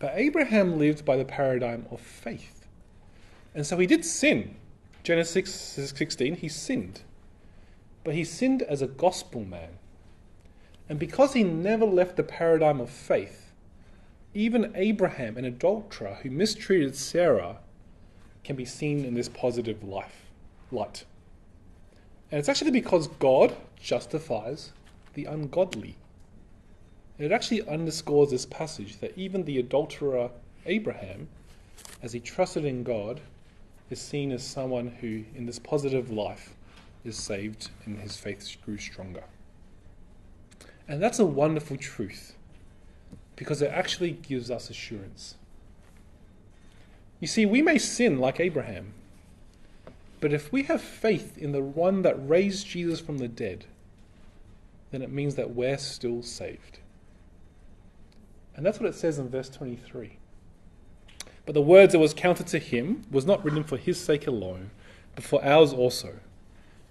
But 0.00 0.14
Abraham 0.16 0.78
lived 0.78 1.04
by 1.04 1.16
the 1.16 1.24
paradigm 1.24 1.86
of 1.92 2.00
faith. 2.00 2.66
And 3.54 3.64
so 3.64 3.78
he 3.78 3.86
did 3.86 4.04
sin. 4.04 4.56
Genesis 5.04 5.54
16, 5.94 6.36
he 6.36 6.48
sinned. 6.48 7.02
But 8.02 8.14
he 8.14 8.24
sinned 8.24 8.62
as 8.62 8.82
a 8.82 8.88
gospel 8.88 9.44
man. 9.44 9.78
And 10.88 10.98
because 10.98 11.34
he 11.34 11.44
never 11.44 11.84
left 11.84 12.16
the 12.16 12.22
paradigm 12.22 12.80
of 12.80 12.90
faith, 12.90 13.52
even 14.32 14.72
Abraham, 14.74 15.36
an 15.36 15.44
adulterer 15.44 16.18
who 16.22 16.30
mistreated 16.30 16.96
Sarah, 16.96 17.58
can 18.42 18.56
be 18.56 18.64
seen 18.64 19.04
in 19.04 19.14
this 19.14 19.28
positive 19.28 19.84
life, 19.84 20.30
light. 20.72 21.04
And 22.30 22.38
it's 22.38 22.48
actually 22.48 22.70
because 22.70 23.06
God 23.06 23.54
justifies 23.76 24.72
the 25.14 25.26
ungodly. 25.26 25.96
It 27.20 27.32
actually 27.32 27.68
underscores 27.68 28.30
this 28.30 28.46
passage 28.46 28.98
that 29.00 29.16
even 29.16 29.44
the 29.44 29.58
adulterer 29.58 30.30
Abraham, 30.64 31.28
as 32.02 32.14
he 32.14 32.20
trusted 32.20 32.64
in 32.64 32.82
God, 32.82 33.20
is 33.90 34.00
seen 34.00 34.32
as 34.32 34.42
someone 34.42 34.88
who, 35.00 35.24
in 35.34 35.44
this 35.44 35.58
positive 35.58 36.10
life, 36.10 36.54
is 37.04 37.16
saved 37.16 37.70
and 37.84 37.98
his 37.98 38.16
faith 38.16 38.56
grew 38.64 38.78
stronger. 38.78 39.24
And 40.88 41.02
that's 41.02 41.18
a 41.18 41.26
wonderful 41.26 41.76
truth 41.76 42.36
because 43.36 43.60
it 43.60 43.70
actually 43.70 44.12
gives 44.12 44.50
us 44.50 44.70
assurance. 44.70 45.34
You 47.20 47.28
see, 47.28 47.44
we 47.44 47.60
may 47.60 47.76
sin 47.76 48.18
like 48.18 48.40
Abraham, 48.40 48.94
but 50.20 50.32
if 50.32 50.52
we 50.52 50.62
have 50.64 50.80
faith 50.80 51.36
in 51.36 51.52
the 51.52 51.62
one 51.62 52.00
that 52.02 52.28
raised 52.28 52.66
Jesus 52.66 52.98
from 52.98 53.18
the 53.18 53.28
dead, 53.28 53.66
then 54.90 55.02
it 55.02 55.10
means 55.10 55.34
that 55.34 55.54
we're 55.54 55.78
still 55.78 56.22
saved. 56.22 56.78
And 58.54 58.64
that's 58.66 58.78
what 58.78 58.88
it 58.88 58.94
says 58.94 59.18
in 59.18 59.28
verse 59.28 59.48
23. 59.48 60.18
But 61.46 61.54
the 61.54 61.62
words 61.62 61.92
that 61.92 61.98
was 61.98 62.14
counted 62.14 62.46
to 62.48 62.58
him 62.58 63.02
was 63.10 63.26
not 63.26 63.44
written 63.44 63.64
for 63.64 63.76
his 63.76 63.98
sake 63.98 64.26
alone, 64.26 64.70
but 65.14 65.24
for 65.24 65.44
ours 65.44 65.72
also. 65.72 66.20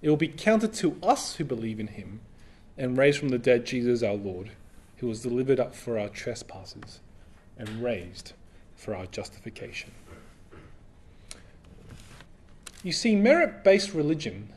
It 0.02 0.08
will 0.08 0.16
be 0.16 0.28
counted 0.28 0.72
to 0.74 0.96
us 1.02 1.36
who 1.36 1.44
believe 1.44 1.78
in 1.78 1.88
him 1.88 2.20
and 2.76 2.96
raised 2.96 3.18
from 3.18 3.28
the 3.28 3.38
dead 3.38 3.66
Jesus 3.66 4.02
our 4.02 4.14
Lord, 4.14 4.50
who 4.96 5.06
was 5.06 5.22
delivered 5.22 5.60
up 5.60 5.74
for 5.74 5.98
our 5.98 6.08
trespasses 6.08 7.00
and 7.58 7.82
raised 7.82 8.32
for 8.74 8.94
our 8.94 9.06
justification. 9.06 9.92
You 12.82 12.92
see, 12.92 13.14
merit 13.14 13.62
based 13.62 13.92
religion, 13.92 14.48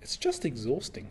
it's 0.00 0.16
just 0.16 0.44
exhausting. 0.44 1.08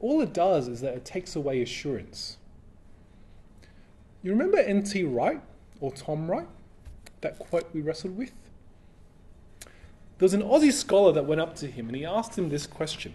All 0.00 0.22
it 0.22 0.32
does 0.32 0.68
is 0.68 0.80
that 0.80 0.94
it 0.94 1.04
takes 1.04 1.36
away 1.36 1.60
assurance. 1.60 2.38
You 4.24 4.30
remember 4.30 4.56
N.T. 4.56 5.04
Wright 5.04 5.42
or 5.80 5.92
Tom 5.92 6.30
Wright? 6.30 6.48
That 7.20 7.38
quote 7.38 7.68
we 7.74 7.82
wrestled 7.82 8.16
with? 8.16 8.32
There 9.60 10.24
was 10.24 10.32
an 10.32 10.42
Aussie 10.42 10.72
scholar 10.72 11.12
that 11.12 11.26
went 11.26 11.42
up 11.42 11.54
to 11.56 11.66
him 11.66 11.88
and 11.88 11.96
he 11.96 12.06
asked 12.06 12.38
him 12.38 12.48
this 12.48 12.66
question. 12.66 13.12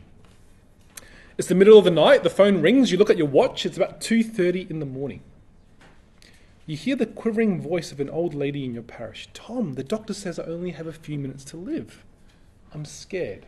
It's 1.35 1.47
the 1.47 1.55
middle 1.55 1.79
of 1.79 1.83
the 1.85 1.89
night, 1.89 2.21
the 2.21 2.29
phone 2.29 2.61
rings, 2.61 2.91
you 2.91 2.97
look 2.99 3.09
at 3.09 3.17
your 3.17 3.27
watch, 3.27 3.65
it's 3.65 3.75
about 3.75 4.01
2:30 4.01 4.69
in 4.69 4.79
the 4.79 4.85
morning. 4.85 5.21
You 6.67 6.77
hear 6.77 6.95
the 6.95 7.07
quivering 7.07 7.59
voice 7.59 7.91
of 7.91 7.99
an 7.99 8.09
old 8.11 8.35
lady 8.35 8.63
in 8.63 8.75
your 8.75 8.83
parish. 8.83 9.29
Tom, 9.33 9.73
the 9.73 9.83
doctor 9.83 10.13
says 10.13 10.37
I 10.37 10.43
only 10.43 10.71
have 10.71 10.85
a 10.85 10.93
few 10.93 11.17
minutes 11.17 11.43
to 11.45 11.57
live. 11.57 12.05
I'm 12.71 12.85
scared. 12.85 13.47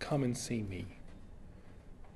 Come 0.00 0.24
and 0.24 0.36
see 0.36 0.62
me. 0.62 0.95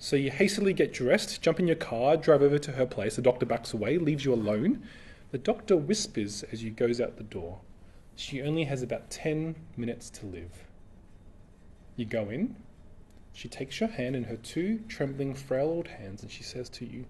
So 0.03 0.17
you 0.17 0.31
hastily 0.31 0.73
get 0.73 0.95
dressed, 0.95 1.43
jump 1.43 1.61
in 1.61 1.67
your 1.67 1.77
car, 1.77 2.17
drive 2.17 2.41
over 2.41 2.59
to 2.59 2.73
her 2.73 2.87
place. 2.87 3.17
The 3.17 3.23
doctor 3.23 3.45
backs 3.45 3.75
away, 3.75 3.99
leaves 3.99 4.25
you 4.25 4.33
alone. 4.33 4.83
The 5.31 5.37
doctor 5.37 5.77
whispers 5.77 6.43
as 6.51 6.65
you 6.65 6.71
goes 6.71 7.03
out 7.03 7.19
the 7.19 7.23
door. 7.23 7.61
She 8.17 8.41
only 8.41 8.65
has 8.65 8.83
about 8.83 9.11
10 9.11 9.55
minutes 9.77 10.09
to 10.11 10.27
live. 10.27 10.65
You 11.97 12.07
go 12.07 12.31
in. 12.31 12.57
She 13.35 13.47
takes 13.47 13.79
your 13.79 13.91
hand 13.91 14.17
in 14.17 14.25
her 14.25 14.37
two 14.37 14.79
trembling, 14.89 15.35
frail 15.35 15.67
old 15.67 15.89
hands 15.89 16.23
and 16.23 16.33
she 16.33 16.43
says 16.43 16.71
to 16.71 16.87
you, 16.87 17.05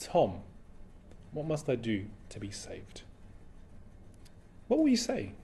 Tom, 0.00 0.40
what 1.30 1.46
must 1.46 1.68
I 1.68 1.76
do 1.76 2.06
to 2.30 2.40
be 2.40 2.50
saved? 2.50 3.02
What 4.66 4.80
will 4.80 4.88
you 4.88 4.96
say? 4.96 5.34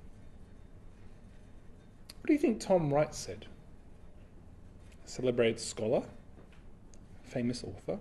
What 2.19 2.27
do 2.27 2.33
you 2.33 2.39
think 2.41 2.59
Tom 2.59 2.93
Wright 2.93 3.15
said? 3.15 3.47
A 5.07 5.09
celebrated 5.09 5.61
scholar, 5.61 6.03
famous 7.29 7.63
author. 7.63 7.99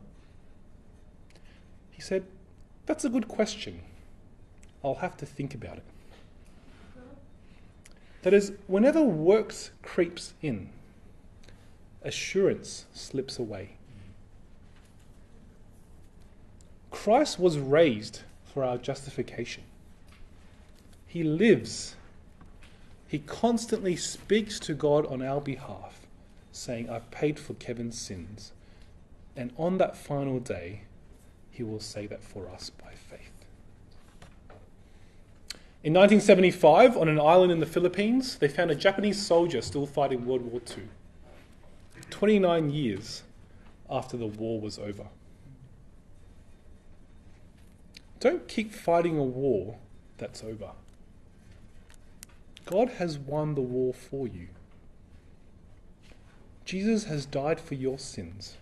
He 1.92 2.02
said, 2.02 2.26
That's 2.86 3.06
a 3.06 3.10
good 3.10 3.28
question. 3.28 3.82
I'll 4.84 4.96
have 4.96 5.18
to 5.18 5.26
think 5.26 5.54
about 5.54 5.78
it. 5.78 5.84
That 8.22 8.34
is, 8.34 8.54
whenever 8.68 9.02
works 9.02 9.72
creeps 9.82 10.34
in, 10.42 10.70
assurance 12.04 12.86
slips 12.94 13.40
away. 13.40 13.78
Christ 16.92 17.40
was 17.40 17.58
raised 17.58 18.22
for 18.46 18.64
our 18.64 18.78
justification. 18.78 19.64
He 21.06 21.24
lives. 21.24 21.96
He 23.08 23.20
constantly 23.20 23.96
speaks 23.96 24.60
to 24.62 24.74
God 24.74 25.06
on 25.06 25.22
our 25.22 25.40
behalf, 25.40 26.02
saying, 26.52 26.90
I've 26.90 27.10
paid 27.12 27.40
for 27.40 27.54
Kevin's 27.54 27.98
sins. 27.98 28.52
And 29.38 29.54
on 29.56 29.78
that 29.78 29.96
final 29.96 30.40
day, 30.40 30.82
he 31.52 31.62
will 31.62 31.80
say 31.80 32.08
that 32.08 32.24
for 32.24 32.50
us 32.50 32.72
by 32.72 32.92
faith. 32.94 33.32
In 35.84 35.94
1975, 35.94 36.98
on 36.98 37.08
an 37.08 37.20
island 37.20 37.52
in 37.52 37.60
the 37.60 37.68
Philippines, 37.68 38.40
they 38.40 38.48
found 38.48 38.72
a 38.72 38.76
Japanese 38.76 39.24
soldier 39.24 39.62
still 39.62 39.86
fighting 39.86 40.26
World 40.26 40.42
War 40.42 40.60
II, 40.76 40.86
29 42.10 42.72
years 42.72 43.22
after 43.90 44.18
the 44.18 44.26
war 44.26 44.60
was 44.60 44.80
over. 44.80 45.06
Don't 48.20 48.48
keep 48.48 48.74
fighting 48.74 49.20
a 49.20 49.24
war 49.24 49.78
that's 50.18 50.44
over. 50.44 50.72
God 52.66 52.90
has 52.98 53.20
won 53.20 53.54
the 53.54 53.62
war 53.62 53.94
for 53.94 54.28
you. 54.28 54.48
Jesus 56.66 57.06
has 57.06 57.26
died 57.28 57.60
for 57.60 57.76
your 57.76 58.00
sins. 58.00 58.58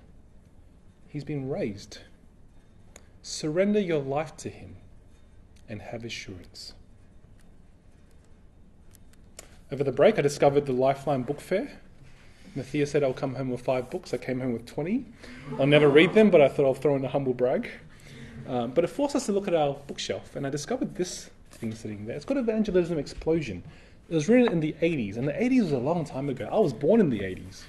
He's 1.15 1.23
been 1.23 1.47
raised. 1.47 1.99
Surrender 3.21 3.79
your 3.79 4.01
life 4.01 4.35
to 4.35 4.49
Him 4.49 4.75
and 5.69 5.81
have 5.81 6.03
assurance. 6.03 6.73
Over 9.71 9.85
the 9.85 9.93
break, 9.93 10.19
I 10.19 10.21
discovered 10.21 10.65
the 10.65 10.73
Lifeline 10.73 11.21
Book 11.21 11.39
Fair. 11.39 11.79
Matthias 12.53 12.91
said 12.91 13.01
I'll 13.01 13.13
come 13.13 13.35
home 13.35 13.49
with 13.49 13.61
five 13.61 13.89
books. 13.89 14.13
I 14.13 14.17
came 14.17 14.41
home 14.41 14.51
with 14.51 14.65
20. 14.65 15.05
I'll 15.57 15.65
never 15.65 15.87
read 15.87 16.13
them, 16.13 16.31
but 16.31 16.41
I 16.41 16.49
thought 16.49 16.65
I'll 16.65 16.73
throw 16.73 16.97
in 16.97 17.05
a 17.05 17.07
humble 17.07 17.33
brag. 17.33 17.69
Um, 18.45 18.71
but 18.71 18.83
it 18.83 18.87
forced 18.87 19.15
us 19.15 19.25
to 19.27 19.31
look 19.31 19.47
at 19.47 19.53
our 19.55 19.77
bookshelf, 19.87 20.35
and 20.35 20.45
I 20.45 20.49
discovered 20.49 20.95
this 20.95 21.29
thing 21.49 21.73
sitting 21.73 22.05
there. 22.05 22.17
It's 22.17 22.25
got 22.25 22.35
Evangelism 22.35 22.97
Explosion. 22.97 23.63
It 24.09 24.15
was 24.15 24.27
written 24.27 24.51
in 24.51 24.59
the 24.59 24.75
80s, 24.81 25.15
and 25.15 25.25
the 25.25 25.31
80s 25.31 25.61
was 25.61 25.71
a 25.71 25.77
long 25.77 26.03
time 26.03 26.27
ago. 26.27 26.49
I 26.51 26.59
was 26.59 26.73
born 26.73 26.99
in 26.99 27.09
the 27.09 27.19
80s. 27.19 27.63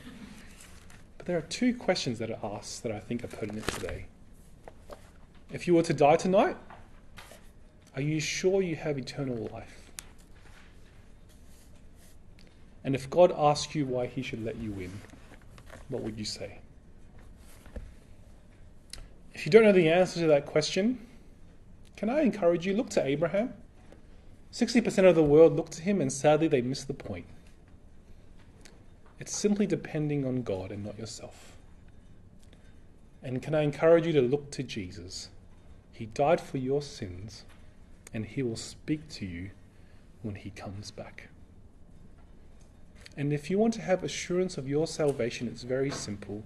There 1.27 1.37
are 1.37 1.43
two 1.43 1.75
questions 1.75 2.21
that 2.21 2.31
are 2.31 2.39
asked 2.57 2.85
that 2.85 2.93
I 2.93 3.01
think 3.01 3.25
are 3.25 3.29
pertinent 3.29 3.67
today. 3.67 4.07
If 5.53 5.67
you 5.67 5.75
were 5.75 5.83
to 5.83 5.93
die 5.93 6.15
tonight, 6.15 6.57
are 7.97 8.01
you 8.01 8.21
sure 8.21 8.63
you 8.63 8.77
have 8.77 8.97
eternal 8.97 9.51
life? 9.53 9.91
And 12.85 12.95
if 12.95 13.11
God 13.11 13.35
asked 13.37 13.75
you 13.75 13.87
why 13.87 14.07
he 14.07 14.23
should 14.23 14.45
let 14.45 14.57
you 14.59 14.73
in, 14.75 14.93
what 15.89 16.03
would 16.03 16.17
you 16.17 16.25
say? 16.25 16.61
If 19.35 19.45
you 19.45 19.51
don't 19.51 19.65
know 19.65 19.73
the 19.73 19.89
answer 19.89 20.21
to 20.21 20.29
that 20.29 20.47
question, 20.47 21.05
can 21.97 22.09
I 22.09 22.21
encourage 22.21 22.67
you? 22.67 22.77
Look 22.77 22.91
to 22.91 23.05
Abraham. 23.05 23.53
60% 24.53 25.09
of 25.09 25.17
the 25.17 25.25
world 25.25 25.57
look 25.57 25.71
to 25.71 25.83
him, 25.83 26.01
and 26.01 26.13
sadly, 26.13 26.47
they 26.47 26.63
miss 26.63 26.85
the 26.85 26.95
point. 26.95 27.27
It's 29.19 29.35
simply 29.35 29.67
depending 29.67 30.27
on 30.27 30.43
God 30.43 30.71
and 30.71 30.85
not 30.85 30.99
yourself. 30.99 31.57
And 33.23 33.43
can 33.43 33.55
I 33.55 33.63
encourage 33.63 34.07
you 34.07 34.13
to 34.13 34.23
look 34.23 34.51
to 34.53 34.63
Jesus? 34.63 35.31
He 35.93 36.07
died 36.07 36.41
for 36.41 36.59
your 36.59 36.83
sins, 36.83 37.45
and 38.13 38.27
he 38.27 38.43
will 38.43 38.57
speak 38.57 39.09
to 39.11 39.27
you 39.27 39.51
when 40.23 40.35
he 40.35 40.51
comes 40.51 40.91
back. 40.91 41.29
And 43.17 43.33
if 43.33 43.51
you 43.51 43.59
want 43.59 43.73
to 43.75 43.81
have 43.81 44.05
assurance 44.05 44.59
of 44.59 44.69
your 44.69 44.87
salvation, 44.87 45.49
it's 45.49 45.63
very 45.63 45.91
simple. 45.91 46.43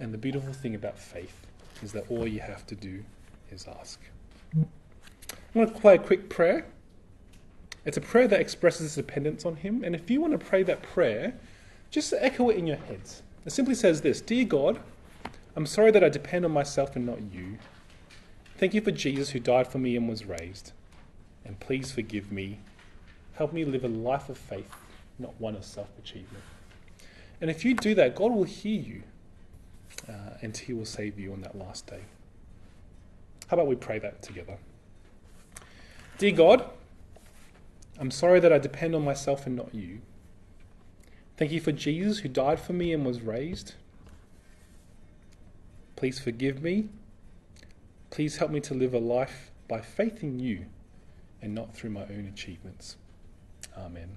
And 0.00 0.14
the 0.14 0.18
beautiful 0.18 0.54
thing 0.54 0.74
about 0.74 0.98
faith 0.98 1.46
is 1.82 1.92
that 1.92 2.10
all 2.10 2.26
you 2.26 2.40
have 2.40 2.66
to 2.68 2.74
do 2.74 3.04
is 3.50 3.66
ask. 3.78 4.00
I'm 4.54 4.66
going 5.54 5.68
to 5.68 5.80
play 5.80 5.96
a 5.96 5.98
quick 5.98 6.30
prayer. 6.30 6.66
It's 7.84 7.96
a 7.96 8.00
prayer 8.00 8.28
that 8.28 8.40
expresses 8.40 8.94
dependence 8.94 9.44
on 9.44 9.56
Him. 9.56 9.84
And 9.84 9.94
if 9.94 10.10
you 10.10 10.20
want 10.20 10.32
to 10.32 10.38
pray 10.38 10.62
that 10.62 10.82
prayer, 10.82 11.34
just 11.90 12.12
echo 12.18 12.50
it 12.50 12.56
in 12.56 12.66
your 12.66 12.76
heads. 12.76 13.22
It 13.44 13.50
simply 13.50 13.74
says 13.74 14.00
this 14.00 14.20
Dear 14.20 14.44
God, 14.44 14.80
I'm 15.56 15.66
sorry 15.66 15.90
that 15.90 16.04
I 16.04 16.08
depend 16.08 16.44
on 16.44 16.52
myself 16.52 16.96
and 16.96 17.06
not 17.06 17.20
you. 17.32 17.58
Thank 18.56 18.74
you 18.74 18.80
for 18.80 18.90
Jesus 18.90 19.30
who 19.30 19.40
died 19.40 19.68
for 19.68 19.78
me 19.78 19.96
and 19.96 20.08
was 20.08 20.24
raised. 20.24 20.72
And 21.44 21.58
please 21.60 21.92
forgive 21.92 22.30
me. 22.30 22.58
Help 23.34 23.52
me 23.52 23.64
live 23.64 23.84
a 23.84 23.88
life 23.88 24.28
of 24.28 24.36
faith, 24.36 24.74
not 25.18 25.40
one 25.40 25.54
of 25.54 25.64
self 25.64 25.88
achievement. 25.98 26.44
And 27.40 27.50
if 27.50 27.64
you 27.64 27.74
do 27.74 27.94
that, 27.94 28.16
God 28.16 28.32
will 28.32 28.44
hear 28.44 28.80
you 28.80 29.02
uh, 30.08 30.38
and 30.42 30.56
He 30.56 30.72
will 30.72 30.84
save 30.84 31.18
you 31.18 31.32
on 31.32 31.40
that 31.42 31.56
last 31.56 31.86
day. 31.86 32.00
How 33.46 33.56
about 33.56 33.66
we 33.66 33.76
pray 33.76 33.98
that 34.00 34.22
together? 34.22 34.58
Dear 36.18 36.32
God, 36.32 36.64
I'm 37.98 38.10
sorry 38.10 38.40
that 38.40 38.52
I 38.52 38.58
depend 38.58 38.94
on 38.94 39.04
myself 39.04 39.46
and 39.46 39.56
not 39.56 39.74
you. 39.74 40.00
Thank 41.38 41.52
you 41.52 41.60
for 41.60 41.70
Jesus 41.70 42.18
who 42.18 42.28
died 42.28 42.58
for 42.58 42.72
me 42.72 42.92
and 42.92 43.06
was 43.06 43.20
raised. 43.20 43.74
Please 45.94 46.18
forgive 46.18 46.62
me. 46.64 46.88
Please 48.10 48.38
help 48.38 48.50
me 48.50 48.58
to 48.58 48.74
live 48.74 48.92
a 48.92 48.98
life 48.98 49.52
by 49.68 49.80
faith 49.80 50.24
in 50.24 50.40
you 50.40 50.66
and 51.40 51.54
not 51.54 51.72
through 51.72 51.90
my 51.90 52.02
own 52.02 52.28
achievements. 52.32 52.96
Amen. 53.76 54.08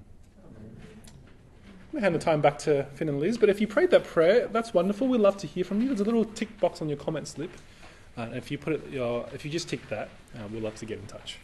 I'm 0.48 1.92
going 1.92 2.02
to 2.02 2.02
hand 2.02 2.16
the 2.16 2.20
time 2.20 2.42
back 2.42 2.58
to 2.60 2.86
Finn 2.96 3.08
and 3.08 3.20
Liz, 3.20 3.38
but 3.38 3.50
if 3.50 3.62
you 3.62 3.68
prayed 3.68 3.92
that 3.92 4.04
prayer, 4.04 4.48
that's 4.48 4.74
wonderful. 4.74 5.08
We'd 5.08 5.22
love 5.22 5.38
to 5.38 5.48
hear 5.48 5.64
from 5.64 5.80
you. 5.80 5.90
There's 5.90 6.02
a 6.02 6.06
little 6.06 6.26
tick 6.26 6.60
box 6.60 6.82
on 6.82 6.90
your 6.90 6.98
comment 6.98 7.28
slip. 7.28 7.52
Uh, 8.18 8.30
if 8.34 8.50
you 8.50 8.58
put 8.58 8.74
it, 8.74 9.00
uh, 9.00 9.26
if 9.32 9.46
you 9.46 9.52
just 9.52 9.70
tick 9.70 9.88
that, 9.90 10.10
uh, 10.36 10.48
we'd 10.52 10.64
love 10.64 10.76
to 10.76 10.86
get 10.88 10.98
in 10.98 11.06
touch. 11.06 11.38